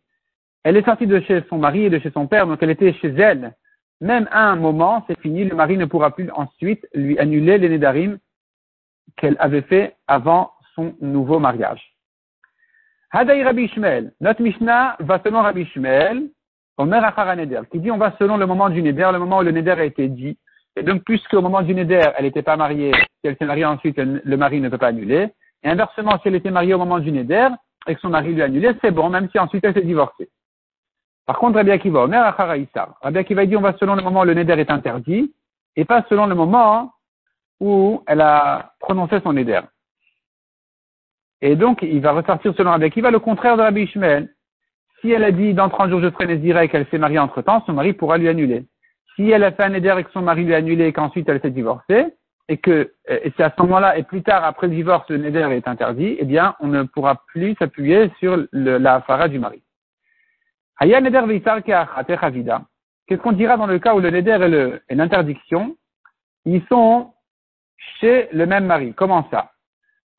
elle 0.65 0.75
est 0.75 0.83
sortie 0.83 1.07
de 1.07 1.21
chez 1.21 1.45
son 1.47 1.59
mari 1.59 1.85
et 1.85 1.89
de 1.89 1.99
chez 1.99 2.11
son 2.11 2.27
père, 2.27 2.45
donc 2.45 2.61
elle 2.61 2.71
était 2.71 2.91
chez 2.91 3.15
elle, 3.17 3.55
même 4.01 4.27
à 4.33 4.49
un 4.49 4.57
moment, 4.57 5.05
c'est 5.07 5.17
fini, 5.21 5.45
le 5.45 5.55
mari 5.55 5.77
ne 5.77 5.85
pourra 5.85 6.13
plus 6.13 6.29
ensuite 6.31 6.85
lui 6.93 7.17
annuler 7.19 7.57
les 7.57 7.69
nédarim 7.69 8.19
qu'elle 9.17 9.35
avait 9.39 9.61
fait 9.61 9.95
avant 10.07 10.51
son 10.75 10.93
nouveau 11.01 11.39
mariage. 11.39 11.81
Hadaï 13.11 13.43
Rabbi 13.43 13.63
Ishmael. 13.63 14.13
Notre 14.21 14.41
Mishnah 14.41 14.95
va 14.99 15.19
selon 15.23 15.41
Rabbi 15.41 15.61
Ishmael, 15.61 16.29
Omer 16.77 17.03
Achara 17.03 17.35
Neder, 17.35 17.61
qui 17.71 17.79
dit 17.79 17.91
on 17.91 17.97
va 17.97 18.15
selon 18.19 18.37
le 18.37 18.45
moment 18.45 18.69
du 18.69 18.81
Neder, 18.81 19.09
le 19.11 19.19
moment 19.19 19.39
où 19.39 19.43
le 19.43 19.51
Neder 19.51 19.71
a 19.71 19.83
été 19.83 20.07
dit. 20.07 20.37
Et 20.75 20.83
donc, 20.83 21.03
puisque 21.03 21.33
au 21.33 21.41
moment 21.41 21.61
du 21.61 21.73
Neder, 21.73 22.11
elle 22.17 22.25
n'était 22.25 22.43
pas 22.43 22.55
mariée, 22.55 22.93
si 22.93 23.27
elle 23.27 23.35
s'est 23.37 23.45
mariée 23.45 23.65
ensuite, 23.65 23.97
le 23.97 24.37
mari 24.37 24.61
ne 24.61 24.69
peut 24.69 24.77
pas 24.77 24.87
annuler. 24.87 25.29
Et 25.63 25.69
inversement, 25.69 26.19
si 26.21 26.27
elle 26.27 26.35
était 26.35 26.51
mariée 26.51 26.73
au 26.73 26.77
moment 26.77 26.99
du 26.99 27.11
Neder, 27.11 27.49
et 27.87 27.95
que 27.95 28.01
son 28.01 28.09
mari 28.09 28.33
lui 28.33 28.41
annulé, 28.41 28.71
c'est 28.81 28.91
bon, 28.91 29.09
même 29.09 29.29
si 29.31 29.39
ensuite 29.39 29.63
elle 29.65 29.73
s'est 29.73 29.81
divorcée. 29.81 30.29
Par 31.25 31.37
contre, 31.37 31.57
Rabbi 31.57 31.71
Akiva, 31.71 32.03
Omer 32.03 32.23
Acharaïsar. 32.25 32.95
Rabbi 33.01 33.19
Akiva 33.19 33.45
dit 33.45 33.55
on 33.55 33.61
va 33.61 33.75
selon 33.77 33.95
le 33.95 34.01
moment 34.01 34.21
où 34.21 34.25
le 34.25 34.33
neder 34.33 34.53
est 34.53 34.71
interdit 34.71 35.33
et 35.75 35.85
pas 35.85 36.03
selon 36.09 36.25
le 36.25 36.35
moment 36.35 36.91
où 37.59 38.03
elle 38.07 38.21
a 38.21 38.73
prononcé 38.79 39.19
son 39.21 39.33
neder. 39.33 39.61
Et 41.41 41.55
donc, 41.55 41.81
il 41.81 42.01
va 42.01 42.11
ressortir 42.11 42.53
selon 42.55 42.71
Rabbi 42.71 42.85
Akiva 42.85 43.11
le 43.11 43.19
contraire 43.19 43.57
de 43.57 43.61
Rabbi 43.61 43.83
Ishmael. 43.83 44.33
Si 45.01 45.11
elle 45.11 45.23
a 45.23 45.31
dit 45.31 45.53
dans 45.53 45.69
30 45.69 45.89
jours 45.89 46.01
je 46.01 46.09
ferai 46.09 46.27
Nézira 46.27 46.65
et 46.65 46.69
qu'elle 46.69 46.87
s'est 46.87 46.97
mariée 46.97 47.19
entre 47.19 47.41
temps, 47.41 47.63
son 47.65 47.73
mari 47.73 47.93
pourra 47.93 48.17
lui 48.17 48.27
annuler. 48.27 48.65
Si 49.15 49.29
elle 49.29 49.43
a 49.43 49.51
fait 49.51 49.63
un 49.63 49.69
neder 49.69 49.95
et 49.97 50.03
que 50.03 50.11
son 50.11 50.21
mari 50.21 50.43
lui 50.43 50.53
a 50.53 50.57
annulé 50.57 50.87
et 50.87 50.93
qu'ensuite 50.93 51.27
elle 51.29 51.41
s'est 51.41 51.51
divorcée, 51.51 52.05
et 52.49 52.57
que 52.57 52.93
et 53.07 53.31
c'est 53.37 53.43
à 53.43 53.53
ce 53.55 53.61
moment-là 53.61 53.97
et 53.97 54.03
plus 54.03 54.23
tard 54.23 54.43
après 54.43 54.67
le 54.67 54.75
divorce 54.75 55.09
le 55.09 55.17
neder 55.17 55.47
est 55.51 55.67
interdit, 55.67 56.17
eh 56.19 56.25
bien 56.25 56.55
on 56.59 56.67
ne 56.67 56.83
pourra 56.83 57.23
plus 57.27 57.55
s'appuyer 57.55 58.11
sur 58.19 58.45
la 58.51 59.01
fara 59.01 59.29
du 59.29 59.39
mari. 59.39 59.61
Qu'est-ce 60.81 63.21
qu'on 63.21 63.31
dira 63.31 63.57
dans 63.57 63.67
le 63.67 63.79
cas 63.79 63.95
où 63.95 63.99
le 63.99 64.09
neder 64.09 64.79
et 64.89 64.95
l'interdiction, 64.95 65.77
ils 66.45 66.63
sont 66.67 67.13
chez 67.99 68.29
le 68.31 68.45
même 68.45 68.65
mari 68.65 68.93
Comment 68.93 69.27
ça? 69.31 69.51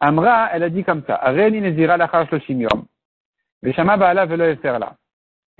Amra, 0.00 0.48
elle 0.52 0.62
a 0.62 0.70
dit 0.70 0.82
comme 0.84 1.04
ça. 1.06 1.20
Elle 1.24 1.40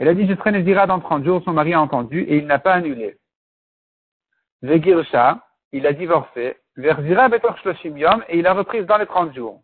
a 0.09 0.15
dit, 0.15 0.27
je 0.27 0.35
serai 0.35 0.53
Nezira 0.53 0.87
dans 0.87 1.01
30 1.01 1.25
jours, 1.25 1.43
son 1.45 1.53
mari 1.53 1.75
a 1.75 1.81
entendu 1.81 2.23
et 2.23 2.39
il 2.39 2.47
n'a 2.47 2.59
pas 2.59 2.73
annulé. 2.73 3.19
Vegirsha, 4.63 5.47
il 5.73 5.87
a 5.87 5.93
divorcé. 5.93 6.57
Verzira 6.77 7.29
et 7.29 8.39
il 8.39 8.47
a 8.47 8.55
repris 8.55 8.85
dans 8.87 8.97
les 8.97 9.07
30 9.07 9.35
jours. 9.35 9.63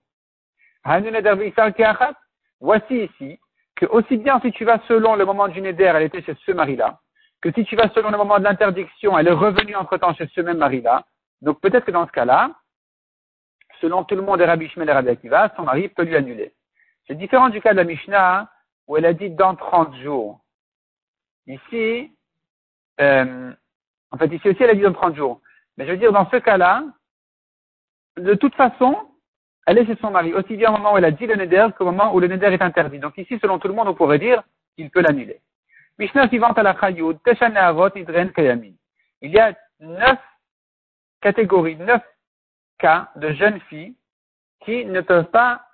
Voici 2.60 3.04
ici 3.04 3.40
que 3.76 3.86
aussi 3.86 4.16
bien 4.16 4.40
si 4.40 4.52
tu 4.52 4.64
vas 4.64 4.80
selon 4.88 5.16
le 5.16 5.24
moment 5.24 5.48
du 5.48 5.60
Neder, 5.60 5.92
elle 5.94 6.02
était 6.02 6.22
chez 6.22 6.34
ce 6.44 6.52
mari-là, 6.52 6.98
que 7.40 7.52
si 7.52 7.64
tu 7.64 7.76
vas 7.76 7.88
selon 7.94 8.10
le 8.10 8.16
moment 8.16 8.38
de 8.38 8.44
l'interdiction, 8.44 9.18
elle 9.18 9.28
est 9.28 9.32
revenue 9.32 9.76
entre-temps 9.76 10.14
chez 10.14 10.26
ce 10.34 10.40
même 10.40 10.58
mari-là, 10.58 11.04
donc 11.42 11.60
peut-être 11.60 11.84
que 11.84 11.90
dans 11.90 12.06
ce 12.06 12.12
cas-là, 12.12 12.50
selon 13.80 14.04
tout 14.04 14.14
le 14.14 14.22
monde 14.22 14.40
et 14.40 14.44
Rabbi 14.44 14.70
et 14.74 14.92
Rabbi 14.92 15.10
Akiva, 15.10 15.52
son 15.56 15.62
mari 15.62 15.88
peut 15.88 16.02
lui 16.02 16.16
annuler. 16.16 16.54
C'est 17.06 17.14
différent 17.14 17.48
du 17.48 17.60
cas 17.60 17.72
de 17.72 17.76
la 17.76 17.84
Mishnah, 17.84 18.50
où 18.86 18.96
elle 18.96 19.06
a 19.06 19.12
dit 19.12 19.30
dans 19.30 19.54
30 19.54 19.94
jours. 19.96 20.40
Ici, 21.46 22.12
euh, 23.00 23.52
en 24.10 24.18
fait, 24.18 24.34
ici 24.34 24.48
aussi, 24.48 24.62
elle 24.62 24.70
a 24.70 24.74
dit 24.74 24.80
dans 24.80 24.92
30 24.92 25.16
jours. 25.16 25.40
Mais 25.76 25.86
je 25.86 25.92
veux 25.92 25.98
dire, 25.98 26.12
dans 26.12 26.28
ce 26.30 26.36
cas-là, 26.36 26.84
de 28.16 28.34
toute 28.34 28.54
façon, 28.54 28.96
elle 29.66 29.78
est 29.78 29.86
chez 29.86 29.96
son 29.96 30.10
mari, 30.10 30.32
aussi 30.32 30.56
bien 30.56 30.70
au 30.70 30.76
moment 30.76 30.94
où 30.94 30.98
elle 30.98 31.04
a 31.04 31.10
dit 31.10 31.26
le 31.26 31.34
neder 31.34 31.68
qu'au 31.76 31.84
moment 31.84 32.14
où 32.14 32.20
le 32.20 32.28
neder 32.28 32.46
est 32.46 32.62
interdit. 32.62 32.98
Donc 32.98 33.18
ici, 33.18 33.38
selon 33.40 33.58
tout 33.58 33.68
le 33.68 33.74
monde, 33.74 33.88
on 33.88 33.94
pourrait 33.94 34.18
dire 34.18 34.42
qu'il 34.76 34.90
peut 34.90 35.00
l'annuler. 35.00 35.40
Mishnah 35.98 36.28
suivante 36.28 36.58
à 36.58 36.62
la 36.62 36.74
Chayud, 36.78 37.18
Idren 37.96 38.32
Kayamin. 38.32 38.72
Il 39.22 39.30
y 39.32 39.38
a 39.38 39.54
neuf 39.80 40.18
catégories, 41.26 41.74
neuf 41.74 42.04
cas 42.78 43.10
de 43.16 43.32
jeunes 43.32 43.58
filles 43.62 43.96
qui 44.64 44.84
ne 44.84 45.00
peuvent 45.00 45.32
pas 45.32 45.66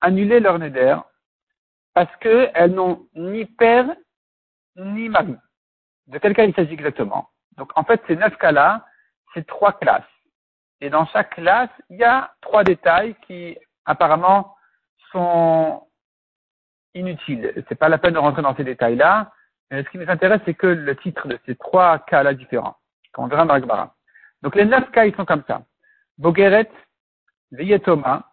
annuler 0.00 0.40
leur 0.40 0.58
neder 0.58 0.96
parce 1.92 2.14
qu'elles 2.16 2.72
n'ont 2.72 3.06
ni 3.14 3.44
père 3.44 3.94
ni 4.76 5.10
mari. 5.10 5.36
De 6.06 6.16
quel 6.18 6.34
cas 6.34 6.44
il 6.44 6.54
s'agit 6.54 6.72
exactement? 6.72 7.28
Donc 7.58 7.70
en 7.76 7.84
fait, 7.84 8.00
ces 8.06 8.16
neuf 8.16 8.34
cas-là, 8.38 8.86
c'est 9.34 9.46
trois 9.46 9.74
classes. 9.74 10.14
Et 10.80 10.88
dans 10.88 11.04
chaque 11.08 11.34
classe, 11.34 11.76
il 11.90 11.98
y 11.98 12.04
a 12.04 12.32
trois 12.40 12.64
détails 12.64 13.16
qui 13.26 13.58
apparemment 13.84 14.56
sont 15.12 15.86
inutiles. 16.94 17.52
C'est 17.68 17.78
pas 17.78 17.90
la 17.90 17.98
peine 17.98 18.14
de 18.14 18.18
rentrer 18.18 18.40
dans 18.40 18.56
ces 18.56 18.64
détails-là. 18.64 19.30
Mais 19.70 19.84
ce 19.84 19.90
qui 19.90 19.98
nous 19.98 20.08
intéresse, 20.08 20.40
c'est 20.46 20.54
que 20.54 20.68
le 20.68 20.96
titre 20.96 21.28
de 21.28 21.38
ces 21.44 21.56
trois 21.56 21.98
cas-là 21.98 22.32
différents, 22.32 22.78
qu'on 23.12 23.26
verra 23.26 23.44
dans 23.44 23.52
l'Akbara. 23.52 23.95
Donc 24.46 24.54
les 24.54 24.64
neuf 24.64 24.88
cas, 24.92 25.04
ils 25.06 25.16
sont 25.16 25.24
comme 25.24 25.42
ça. 25.48 25.64
Bogeret, 26.18 26.70
Veyetoma, 27.50 28.30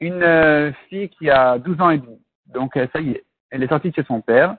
une 0.00 0.24
euh, 0.24 0.72
fille 0.88 1.08
qui 1.10 1.30
a 1.30 1.56
12 1.60 1.80
ans 1.80 1.90
et 1.90 1.98
demi. 1.98 2.20
Donc 2.46 2.76
euh, 2.76 2.88
ça 2.92 3.00
y 3.00 3.12
est, 3.12 3.24
elle 3.50 3.62
est 3.62 3.68
sortie 3.68 3.90
de 3.90 3.94
chez 3.94 4.02
son 4.02 4.20
père. 4.20 4.56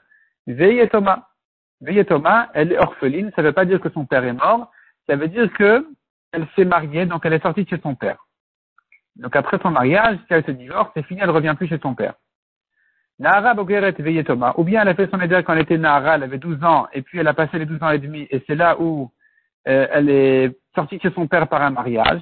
Veyetoma. 0.47 1.27
Veyetoma, 1.81 2.51
elle 2.53 2.71
est 2.71 2.77
orpheline, 2.77 3.33
ça 3.35 3.41
ne 3.41 3.47
veut 3.47 3.53
pas 3.53 3.65
dire 3.65 3.81
que 3.81 3.89
son 3.89 4.05
père 4.05 4.23
est 4.23 4.31
mort, 4.31 4.71
ça 5.07 5.17
veut 5.17 5.27
dire 5.27 5.51
que 5.51 5.85
elle 6.31 6.47
s'est 6.55 6.63
mariée, 6.63 7.05
donc 7.05 7.25
elle 7.25 7.33
est 7.33 7.43
sortie 7.43 7.65
de 7.65 7.69
chez 7.69 7.81
son 7.81 7.95
père. 7.95 8.25
Donc 9.17 9.35
après 9.35 9.59
son 9.62 9.71
mariage, 9.71 10.19
si 10.19 10.33
elle 10.33 10.45
se 10.45 10.51
divorce, 10.51 10.89
c'est 10.93 11.03
fini, 11.03 11.19
elle 11.19 11.27
ne 11.27 11.33
revient 11.33 11.55
plus 11.57 11.67
chez 11.67 11.79
son 11.79 11.95
père. 11.95 12.13
Nahara 13.19 13.55
Bogeret 13.55 14.23
Thomas, 14.23 14.53
ou 14.55 14.63
bien 14.63 14.83
elle 14.83 14.88
a 14.88 14.95
fait 14.95 15.12
son 15.12 15.19
éder 15.19 15.43
quand 15.45 15.51
elle 15.51 15.63
était 15.63 15.77
Nahara, 15.77 16.15
elle 16.15 16.23
avait 16.23 16.38
12 16.38 16.63
ans, 16.63 16.88
et 16.93 17.01
puis 17.01 17.19
elle 17.19 17.27
a 17.27 17.33
passé 17.33 17.59
les 17.59 17.65
12 17.65 17.83
ans 17.83 17.91
et 17.91 18.00
demi, 18.00 18.25
et 18.31 18.41
c'est 18.47 18.55
là 18.55 18.79
où 18.79 19.12
euh, 19.67 19.88
elle 19.91 20.10
est 20.10 20.58
sortie 20.75 20.98
de 20.98 21.01
chez 21.01 21.12
son 21.12 21.27
père 21.27 21.48
par 21.48 21.62
un 21.62 21.70
mariage. 21.70 22.22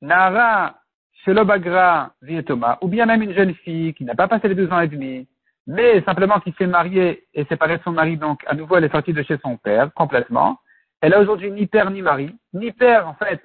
Nahara 0.00 0.76
chez 1.24 1.32
l'Obagra 1.32 2.12
Thomas, 2.46 2.78
ou 2.80 2.88
bien 2.88 3.06
même 3.06 3.22
une 3.22 3.34
jeune 3.34 3.54
fille 3.54 3.94
qui 3.94 4.04
n'a 4.04 4.14
pas 4.14 4.28
passé 4.28 4.48
les 4.48 4.54
deux 4.54 4.70
ans 4.72 4.80
et 4.80 4.88
demi, 4.88 5.28
mais 5.66 6.02
simplement 6.02 6.40
qui 6.40 6.52
s'est 6.58 6.66
mariée 6.66 7.28
et 7.32 7.44
séparée 7.44 7.78
de 7.78 7.82
son 7.84 7.92
mari, 7.92 8.16
donc 8.16 8.42
à 8.46 8.54
nouveau 8.54 8.76
elle 8.76 8.84
est 8.84 8.92
sortie 8.92 9.12
de 9.12 9.22
chez 9.22 9.38
son 9.38 9.56
père 9.56 9.92
complètement. 9.94 10.58
Elle 11.00 11.14
a 11.14 11.20
aujourd'hui 11.20 11.50
ni 11.50 11.66
père 11.66 11.90
ni 11.90 12.02
mari, 12.02 12.34
ni 12.52 12.72
père 12.72 13.08
en 13.08 13.14
fait, 13.14 13.40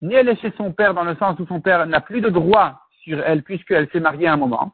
ni 0.00 0.14
elle 0.14 0.28
est 0.28 0.40
chez 0.40 0.52
son 0.56 0.72
père 0.72 0.94
dans 0.94 1.04
le 1.04 1.14
sens 1.16 1.38
où 1.38 1.46
son 1.46 1.60
père 1.60 1.86
n'a 1.86 2.00
plus 2.00 2.20
de 2.20 2.28
droit 2.28 2.80
sur 3.02 3.20
elle 3.20 3.42
puisqu'elle 3.44 3.88
s'est 3.90 4.00
mariée 4.00 4.26
à 4.26 4.32
un 4.32 4.36
moment, 4.36 4.72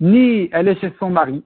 ni 0.00 0.48
elle 0.52 0.68
est 0.68 0.80
chez 0.80 0.92
son 0.98 1.10
mari. 1.10 1.44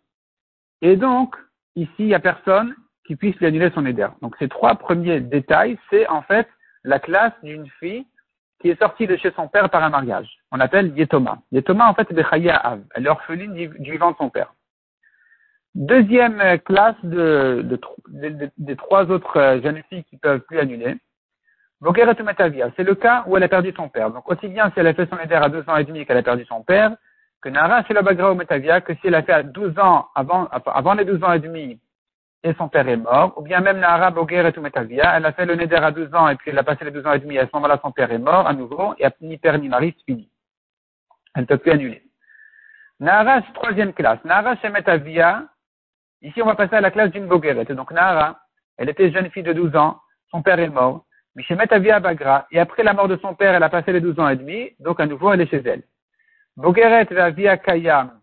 Et 0.81 0.97
donc, 0.97 1.37
ici, 1.75 1.93
il 1.99 2.07
n'y 2.07 2.15
a 2.15 2.21
personne 2.21 2.75
qui 3.07 3.17
puisse 3.17 3.37
lui 3.37 3.47
annuler 3.47 3.71
son 3.75 3.87
éder. 3.87 4.09
Donc 4.23 4.35
ces 4.39 4.49
trois 4.49 4.75
premiers 4.75 5.21
détails, 5.21 5.79
c'est 5.91 6.09
en 6.09 6.23
fait 6.23 6.49
la 6.85 6.99
classe 6.99 7.33
d'une 7.43 7.69
fille 7.81 8.07
qui 8.61 8.71
est 8.71 8.81
sortie 8.81 9.07
de 9.07 9.17
chez 9.17 9.31
son 9.33 9.49
père 9.49 9.69
par 9.71 9.83
un 9.83 9.91
mariage. 9.91 10.29
On 10.51 10.57
l'appelle 10.57 10.97
Yetoma. 10.97 11.39
Yetoma, 11.53 11.89
en 11.89 11.95
fait, 11.95 12.09
c'est 12.11 12.51
Av. 12.51 12.81
Elle 12.95 13.07
est 13.07 13.11
orpheline 13.11 13.55
du, 13.55 13.69
vivant 13.91 14.13
de 14.13 14.17
son 14.17 14.31
père. 14.31 14.55
Deuxième 15.75 16.41
classe 16.61 16.97
de, 17.03 17.79
trois 18.79 19.11
autres 19.11 19.37
euh, 19.39 19.61
jeunes 19.61 19.83
filles 19.91 20.05
qui 20.05 20.17
peuvent 20.17 20.41
plus 20.41 20.59
annuler. 20.59 20.97
C'est 21.83 22.83
le 22.83 22.95
cas 22.95 23.25
où 23.27 23.37
elle 23.37 23.43
a 23.43 23.49
perdu 23.49 23.75
son 23.77 23.91
père. 23.91 24.11
Donc, 24.11 24.31
aussi 24.31 24.49
bien 24.49 24.71
si 24.71 24.81
elle 24.81 24.87
a 24.87 24.95
fait 24.95 25.09
son 25.11 25.19
éder 25.19 25.35
à 25.35 25.51
deux 25.51 25.69
ans 25.69 25.77
et 25.77 25.85
demi 25.85 26.07
qu'elle 26.07 26.17
a 26.17 26.23
perdu 26.23 26.47
son 26.47 26.63
père, 26.63 26.97
que 27.43 27.51
Nara 27.51 27.85
chez 27.85 27.93
la 27.93 28.01
Bagra 28.01 28.33
ou 28.33 28.35
Metavia, 28.35 28.81
que 28.81 28.95
si 28.95 29.01
elle 29.05 29.15
a 29.15 29.23
fait 29.23 29.35
à 29.35 29.43
12 29.43 29.79
ans, 29.79 30.09
avant, 30.15 30.47
avant 30.47 30.95
les 30.95 31.05
12 31.05 31.23
ans 31.23 31.35
et 31.35 31.41
demi, 31.41 31.79
et 32.43 32.55
son 32.55 32.69
père 32.69 32.89
est 32.89 32.97
mort, 32.97 33.37
ou 33.37 33.43
bien 33.43 33.61
même 33.61 33.79
Nahara 33.79 34.11
Boger 34.11 34.51
et 34.55 34.61
Metavia, 34.61 35.17
elle 35.17 35.27
a 35.27 35.33
fait 35.33 35.47
le 35.47 35.57
Neder 35.57 35.77
à 35.77 35.91
12 35.91 36.15
ans 36.15 36.29
et 36.29 36.37
puis 36.37 36.51
elle 36.51 36.59
a 36.59 36.63
passé 36.63 36.85
les 36.85 36.91
12 36.91 37.07
ans 37.07 37.13
et 37.13 37.19
demi, 37.19 37.37
et 37.37 37.41
à 37.41 37.47
ce 37.47 37.51
moment-là 37.55 37.79
son 37.83 37.91
père 37.91 38.13
est 38.13 38.19
mort 38.19 38.47
à 38.47 38.53
nouveau, 38.53 38.95
et 38.99 39.07
ni 39.21 39.39
père 39.39 39.59
ni 39.59 39.69
mari, 39.69 39.95
c'est 39.97 40.13
fini. 40.13 40.31
Elle 41.35 41.43
ne 41.43 41.47
peut 41.47 41.59
plus 41.59 41.73
annuler. 41.73 42.03
Nahara, 43.01 43.43
troisième 43.55 43.93
classe. 43.93 44.23
Nahara 44.25 44.57
chez 44.57 44.69
Metavia, 44.69 45.45
ici 46.23 46.41
on 46.41 46.47
va 46.47 46.55
passer 46.55 46.77
à 46.77 46.81
la 46.81 46.91
classe 46.91 47.11
d'une 47.11 47.27
Bogeret. 47.27 47.65
Donc 47.65 47.91
Nahara, 47.91 48.41
elle 48.79 48.89
était 48.89 49.11
jeune 49.11 49.31
fille 49.31 49.43
de 49.43 49.53
12 49.53 49.75
ans, 49.77 50.01
son 50.31 50.43
père 50.43 50.61
est 50.61 50.69
mort, 50.69 51.05
mais 51.35 51.43
chez 51.43 51.55
Metavia 51.57 52.01
Bagra, 52.01 52.47
et 52.51 52.61
après 52.61 52.83
la 52.83 52.95
mort 52.95 53.09
de 53.09 53.17
son 53.17 53.35
père, 53.35 53.55
elle 53.55 53.63
a 53.63 53.69
passé 53.69 53.93
les 53.93 54.01
12 54.01 54.21
ans 54.21 54.29
et 54.29 54.37
demi, 54.37 54.71
donc 54.79 55.01
à 55.01 55.07
nouveau 55.07 55.33
elle 55.33 55.41
est 55.41 55.51
chez 55.51 55.63
elle. 55.67 55.83
Bogeret 56.57 57.09
via 57.33 57.59
Kayam, 57.59 58.21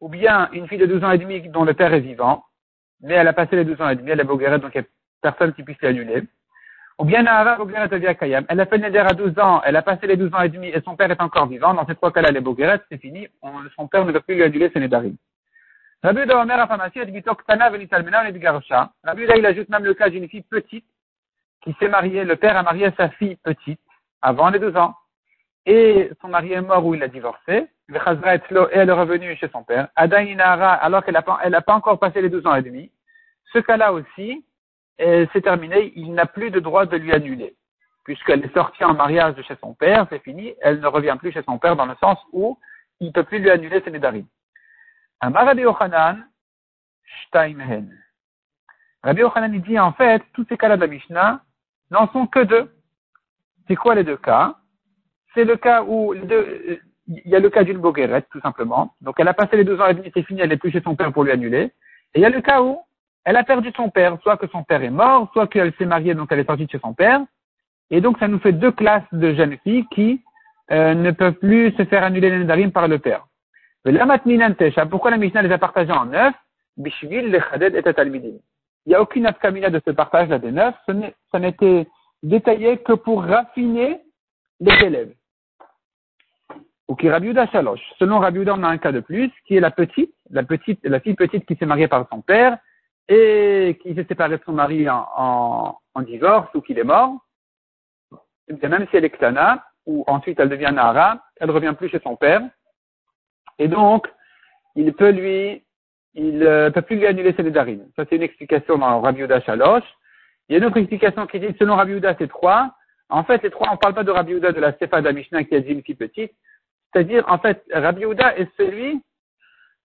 ou 0.00 0.08
bien 0.08 0.48
une 0.52 0.68
fille 0.68 0.78
de 0.78 0.86
12 0.86 1.04
ans 1.04 1.10
et 1.10 1.18
demi 1.18 1.46
dont 1.48 1.64
le 1.64 1.74
père 1.74 1.92
est 1.92 2.00
vivant, 2.00 2.44
mais 3.00 3.14
elle 3.14 3.28
a 3.28 3.32
passé 3.32 3.56
les 3.56 3.64
12 3.64 3.80
ans 3.80 3.88
et 3.88 3.96
demi, 3.96 4.10
elle 4.10 4.20
est 4.20 4.24
Bogueret, 4.24 4.58
donc 4.58 4.72
il 4.74 4.80
n'y 4.80 4.86
a 4.86 4.88
personne 5.22 5.52
qui 5.52 5.62
puisse 5.62 5.80
l'annuler. 5.82 6.22
Ou 6.98 7.04
bien 7.04 7.22
Nahara 7.22 7.56
Bogueret 7.56 8.16
Kayam. 8.16 8.44
Elle 8.48 8.60
a 8.60 8.66
fait 8.66 8.78
Neder 8.78 8.98
à 8.98 9.14
12 9.14 9.38
ans, 9.38 9.62
elle 9.64 9.76
a 9.76 9.82
passé 9.82 10.06
les 10.06 10.16
12 10.16 10.34
ans 10.34 10.42
et 10.42 10.48
demi 10.48 10.68
et 10.68 10.80
son 10.84 10.96
père 10.96 11.10
est 11.10 11.20
encore 11.20 11.46
vivant. 11.46 11.74
Dans 11.74 11.86
ces 11.86 11.94
trois 11.94 12.10
cas-là, 12.10 12.28
elle 12.30 12.36
est 12.36 12.40
Bogueret, 12.40 12.80
c'est 12.90 12.98
fini. 12.98 13.28
son 13.76 13.86
père 13.86 14.04
ne 14.04 14.12
peut 14.12 14.20
plus 14.20 14.34
lui 14.34 14.42
annuler 14.42 14.70
ses 14.72 14.80
Nedarim. 14.80 15.16
Rabbi 16.02 16.22
Uda 16.22 16.40
Omer 16.40 16.58
Afamasi. 16.58 17.00
Rabbi 17.00 17.22
il 19.36 19.46
ajoute 19.46 19.68
même 19.68 19.84
le 19.84 19.94
cas 19.94 20.08
d'une 20.08 20.28
fille 20.28 20.42
petite 20.42 20.84
qui 21.62 21.74
s'est 21.78 21.88
mariée, 21.88 22.24
le 22.24 22.36
père 22.36 22.56
a 22.56 22.62
marié 22.62 22.90
sa 22.96 23.08
fille 23.10 23.36
petite 23.36 23.80
avant 24.22 24.48
les 24.50 24.58
12 24.58 24.76
ans. 24.76 24.94
Et 25.66 26.10
son 26.20 26.28
mari 26.28 26.52
est 26.52 26.60
mort 26.60 26.84
ou 26.86 26.94
il 26.94 27.02
a 27.02 27.08
divorcé. 27.08 27.66
Et 27.90 27.94
elle 28.72 28.88
est 28.90 28.92
revenue 28.92 29.34
chez 29.36 29.48
son 29.48 29.62
père. 29.64 29.88
Adainara, 29.96 30.74
alors 30.74 31.02
qu'elle 31.02 31.14
n'a 31.14 31.22
pas, 31.22 31.38
pas 31.62 31.74
encore 31.74 31.98
passé 31.98 32.20
les 32.20 32.28
12 32.28 32.46
ans 32.46 32.54
et 32.54 32.62
demi. 32.62 32.90
Ce 33.52 33.58
cas-là 33.58 33.92
aussi, 33.92 34.44
c'est 34.98 35.42
terminé, 35.42 35.92
il 35.96 36.12
n'a 36.12 36.26
plus 36.26 36.50
de 36.50 36.60
droit 36.60 36.84
de 36.84 36.96
lui 36.96 37.12
annuler. 37.12 37.56
Puisqu'elle 38.04 38.44
est 38.44 38.52
sortie 38.54 38.84
en 38.84 38.94
mariage 38.94 39.34
de 39.36 39.42
chez 39.42 39.56
son 39.60 39.74
père, 39.74 40.06
c'est 40.10 40.22
fini, 40.22 40.54
elle 40.60 40.80
ne 40.80 40.86
revient 40.86 41.16
plus 41.18 41.32
chez 41.32 41.42
son 41.42 41.58
père 41.58 41.76
dans 41.76 41.86
le 41.86 41.94
sens 41.96 42.18
où 42.32 42.58
il 43.00 43.08
ne 43.08 43.12
peut 43.12 43.24
plus 43.24 43.38
lui 43.38 43.50
annuler 43.50 43.80
ses 43.82 43.90
nédarim. 43.90 44.26
Rabbi 45.20 45.62
Yochanan, 45.62 46.26
Steinhen. 47.26 47.98
Rabbi 49.02 49.20
Yochanan, 49.20 49.58
dit 49.60 49.78
en 49.78 49.92
fait, 49.92 50.22
tous 50.34 50.44
ces 50.48 50.56
cas-là 50.58 50.76
de 50.76 50.82
la 50.82 50.86
Mishnah 50.88 51.42
n'en 51.90 52.08
sont 52.12 52.26
que 52.26 52.40
deux. 52.40 52.70
C'est 53.66 53.76
quoi 53.76 53.94
les 53.94 54.04
deux 54.04 54.16
cas? 54.16 54.56
C'est 55.34 55.44
le 55.44 55.56
cas 55.56 55.82
où 55.82 56.14
il 57.08 57.30
y 57.30 57.34
a 57.34 57.40
le 57.40 57.50
cas 57.50 57.64
d'une 57.64 57.78
boguerette, 57.78 58.26
tout 58.30 58.40
simplement. 58.40 58.94
Donc 59.00 59.16
elle 59.18 59.28
a 59.28 59.34
passé 59.34 59.56
les 59.56 59.64
deux 59.64 59.80
ans 59.80 59.86
et 59.86 59.94
demi, 59.94 60.10
c'est 60.14 60.22
fini, 60.22 60.40
elle 60.40 60.50
n'est 60.50 60.56
plus 60.56 60.70
chez 60.70 60.82
son 60.82 60.94
père 60.94 61.12
pour 61.12 61.24
lui 61.24 61.32
annuler. 61.32 61.72
Et 62.14 62.20
il 62.20 62.20
y 62.20 62.26
a 62.26 62.30
le 62.30 62.40
cas 62.40 62.62
où 62.62 62.78
elle 63.24 63.36
a 63.36 63.44
perdu 63.44 63.70
son 63.76 63.90
père, 63.90 64.16
soit 64.22 64.36
que 64.36 64.46
son 64.48 64.62
père 64.62 64.82
est 64.82 64.90
mort, 64.90 65.30
soit 65.32 65.46
qu'elle 65.46 65.72
s'est 65.74 65.86
mariée, 65.86 66.14
donc 66.14 66.28
elle 66.30 66.38
est 66.38 66.46
sortie 66.46 66.66
de 66.66 66.70
chez 66.70 66.78
son 66.78 66.94
père. 66.94 67.20
Et 67.90 68.00
donc, 68.00 68.18
ça 68.18 68.28
nous 68.28 68.38
fait 68.38 68.52
deux 68.52 68.72
classes 68.72 69.02
de 69.12 69.34
jeunes 69.34 69.56
filles 69.64 69.86
qui 69.90 70.22
euh, 70.70 70.94
ne 70.94 71.10
peuvent 71.10 71.34
plus 71.34 71.72
se 71.72 71.84
faire 71.84 72.04
annuler 72.04 72.30
les 72.30 72.38
nedarim 72.38 72.72
par 72.72 72.88
le 72.88 72.98
père. 72.98 73.26
Pourquoi 74.90 75.10
la 75.10 75.16
Mishnah 75.16 75.42
les 75.42 75.52
a 75.52 75.58
partagés 75.58 75.92
en 75.92 76.06
neuf? 76.06 76.34
Bishvil, 76.76 77.30
le 77.30 77.38
et 77.38 78.40
Il 78.86 78.88
n'y 78.88 78.94
a 78.94 79.02
aucune 79.02 79.26
afkamina 79.26 79.70
de 79.70 79.80
ce 79.84 79.90
partage-là 79.90 80.38
des 80.38 80.52
neuf. 80.52 80.74
Ça 81.32 81.38
n'était 81.38 81.86
détaillé 82.22 82.78
que 82.78 82.92
pour 82.92 83.24
raffiner 83.24 84.00
les 84.60 84.84
élèves. 84.84 85.12
Ou 86.88 86.96
qui 86.96 87.10
Rabiuda 87.10 87.46
Shalosh. 87.48 87.82
Selon 87.98 88.18
Rabiuda, 88.18 88.54
on 88.54 88.62
a 88.62 88.68
un 88.68 88.78
cas 88.78 88.92
de 88.92 89.00
plus, 89.00 89.30
qui 89.46 89.56
est 89.56 89.60
la 89.60 89.70
petite, 89.70 90.14
la 90.30 90.42
petite, 90.42 90.80
la 90.84 91.00
fille 91.00 91.14
petite 91.14 91.46
qui 91.46 91.54
s'est 91.56 91.66
mariée 91.66 91.88
par 91.88 92.06
son 92.10 92.22
père, 92.22 92.58
et 93.08 93.78
qui 93.82 93.94
s'est 93.94 94.06
séparé 94.06 94.36
de 94.36 94.42
son 94.44 94.52
mari 94.52 94.88
en, 94.88 95.78
en, 95.94 96.02
divorce 96.02 96.48
ou 96.54 96.60
qu'il 96.60 96.78
est 96.78 96.84
mort, 96.84 97.16
même 98.48 98.86
si 98.90 98.96
elle 98.96 99.04
est 99.04 99.10
Ktana, 99.10 99.64
ou 99.86 100.04
ensuite 100.06 100.38
elle 100.38 100.48
devient 100.48 100.70
Nahara, 100.72 101.20
elle 101.40 101.48
ne 101.48 101.52
revient 101.52 101.74
plus 101.76 101.88
chez 101.88 102.00
son 102.00 102.16
père. 102.16 102.42
Et 103.58 103.68
donc, 103.68 104.06
il 104.76 104.92
peut 104.92 105.10
lui, 105.10 105.64
il 106.14 106.42
euh, 106.42 106.70
peut 106.70 106.82
plus 106.82 106.96
lui 106.96 107.06
annuler 107.06 107.34
ses 107.36 107.42
nédarim. 107.42 107.86
Ça, 107.96 108.04
c'est 108.08 108.16
une 108.16 108.22
explication 108.22 108.78
dans 108.78 109.00
Rabbi 109.00 109.22
Uda 109.22 109.40
Shalosh. 109.40 109.84
Il 110.48 110.52
y 110.52 110.54
a 110.54 110.58
une 110.58 110.66
autre 110.66 110.76
explication 110.76 111.26
qui 111.26 111.40
dit, 111.40 111.54
selon 111.58 111.76
Rabbi 111.76 111.92
Uda, 111.92 112.14
c'est 112.18 112.28
trois. 112.28 112.74
En 113.08 113.24
fait, 113.24 113.42
les 113.42 113.50
trois, 113.50 113.68
on 113.70 113.72
ne 113.72 113.78
parle 113.78 113.94
pas 113.94 114.04
de 114.04 114.10
Rabbi 114.10 114.34
Uda 114.34 114.52
de 114.52 114.60
la 114.60 114.72
Sefa 114.78 115.00
Mishnah 115.00 115.44
qui 115.44 115.56
a 115.56 115.60
dit 115.60 115.72
une 115.72 115.82
fille 115.82 115.94
petite. 115.94 116.32
C'est-à-dire, 116.92 117.24
en 117.28 117.38
fait, 117.38 117.62
Rabbi 117.72 118.04
Uda 118.04 118.36
est 118.36 118.48
celui, 118.56 119.00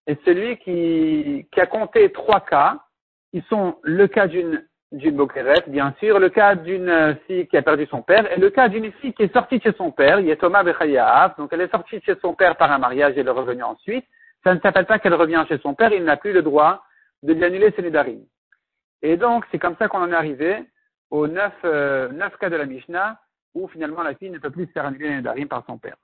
est 0.08 0.24
celui 0.26 0.58
qui, 0.58 1.48
qui 1.52 1.60
a 1.60 1.66
compté 1.66 2.12
trois 2.12 2.42
cas 2.42 2.80
ils 3.34 3.44
sont 3.44 3.78
le 3.82 4.08
cas 4.08 4.28
d'une 4.28 4.63
d'une 4.92 5.16
Bokeret, 5.16 5.63
bien 5.66 5.96
sûr, 6.00 6.20
le 6.20 6.30
cas 6.30 6.54
d'une 6.54 7.18
fille 7.26 7.48
qui 7.48 7.58
a 7.58 7.63
perdu 7.63 7.88
son 7.88 8.04
père, 8.04 8.32
et 8.32 8.39
le 8.39 8.52
cas 8.52 8.70
d'une 8.70 8.92
fille 8.92 9.12
qui 9.12 9.24
est 9.24 9.34
sortie 9.34 9.58
de 9.58 9.63
chez 9.63 9.74
son 9.76 9.92
père, 9.92 10.20
Yetoma 10.20 10.62
Bechayav, 10.62 11.36
donc 11.39 11.50
elle 11.52 11.62
est 11.62 11.72
sortie 11.72 11.98
de 11.98 12.04
chez 12.04 12.16
son 12.22 12.36
père 12.36 12.56
par 12.58 12.72
un 12.72 12.78
mariage 12.78 13.18
et 13.18 13.22
elle 13.22 13.28
est 13.28 13.32
revenue 13.32 13.63
ensuite. 13.63 14.06
Ça 14.44 14.54
ne 14.54 14.60
s'appelle 14.60 14.86
pas 14.86 15.00
qu'elle 15.00 15.16
revient 15.16 15.44
chez 15.48 15.58
son 15.58 15.74
père, 15.74 15.92
il 15.92 16.04
n'a 16.04 16.16
plus 16.16 16.32
le 16.32 16.44
droit 16.44 16.84
de 17.24 17.34
lui 17.34 17.44
annuler 17.44 17.74
ses 17.76 17.82
Nédarim. 17.82 18.20
Et 19.02 19.18
donc, 19.18 19.46
c'est 19.52 19.58
comme 19.58 19.76
ça 19.78 19.88
qu'on 19.88 19.98
en 19.98 20.12
est 20.12 20.16
arrivé 20.16 20.63
aux 21.10 21.26
neuf, 21.26 21.54
euh, 21.66 22.10
neuf 22.10 22.38
cas 22.38 22.52
de 22.52 22.56
la 22.56 22.68
Mishnah, 22.68 23.18
où 23.56 23.68
finalement 23.70 24.04
la 24.04 24.13
fille 24.13 24.30
ne 24.30 24.38
peut 24.38 24.52
plus 24.52 24.68
se 24.68 24.74
faire 24.74 24.86
annuler 24.86 25.10
les 25.10 25.16
Nédarim 25.16 25.48
par 25.48 25.63
son 25.66 25.80
père. 25.80 25.98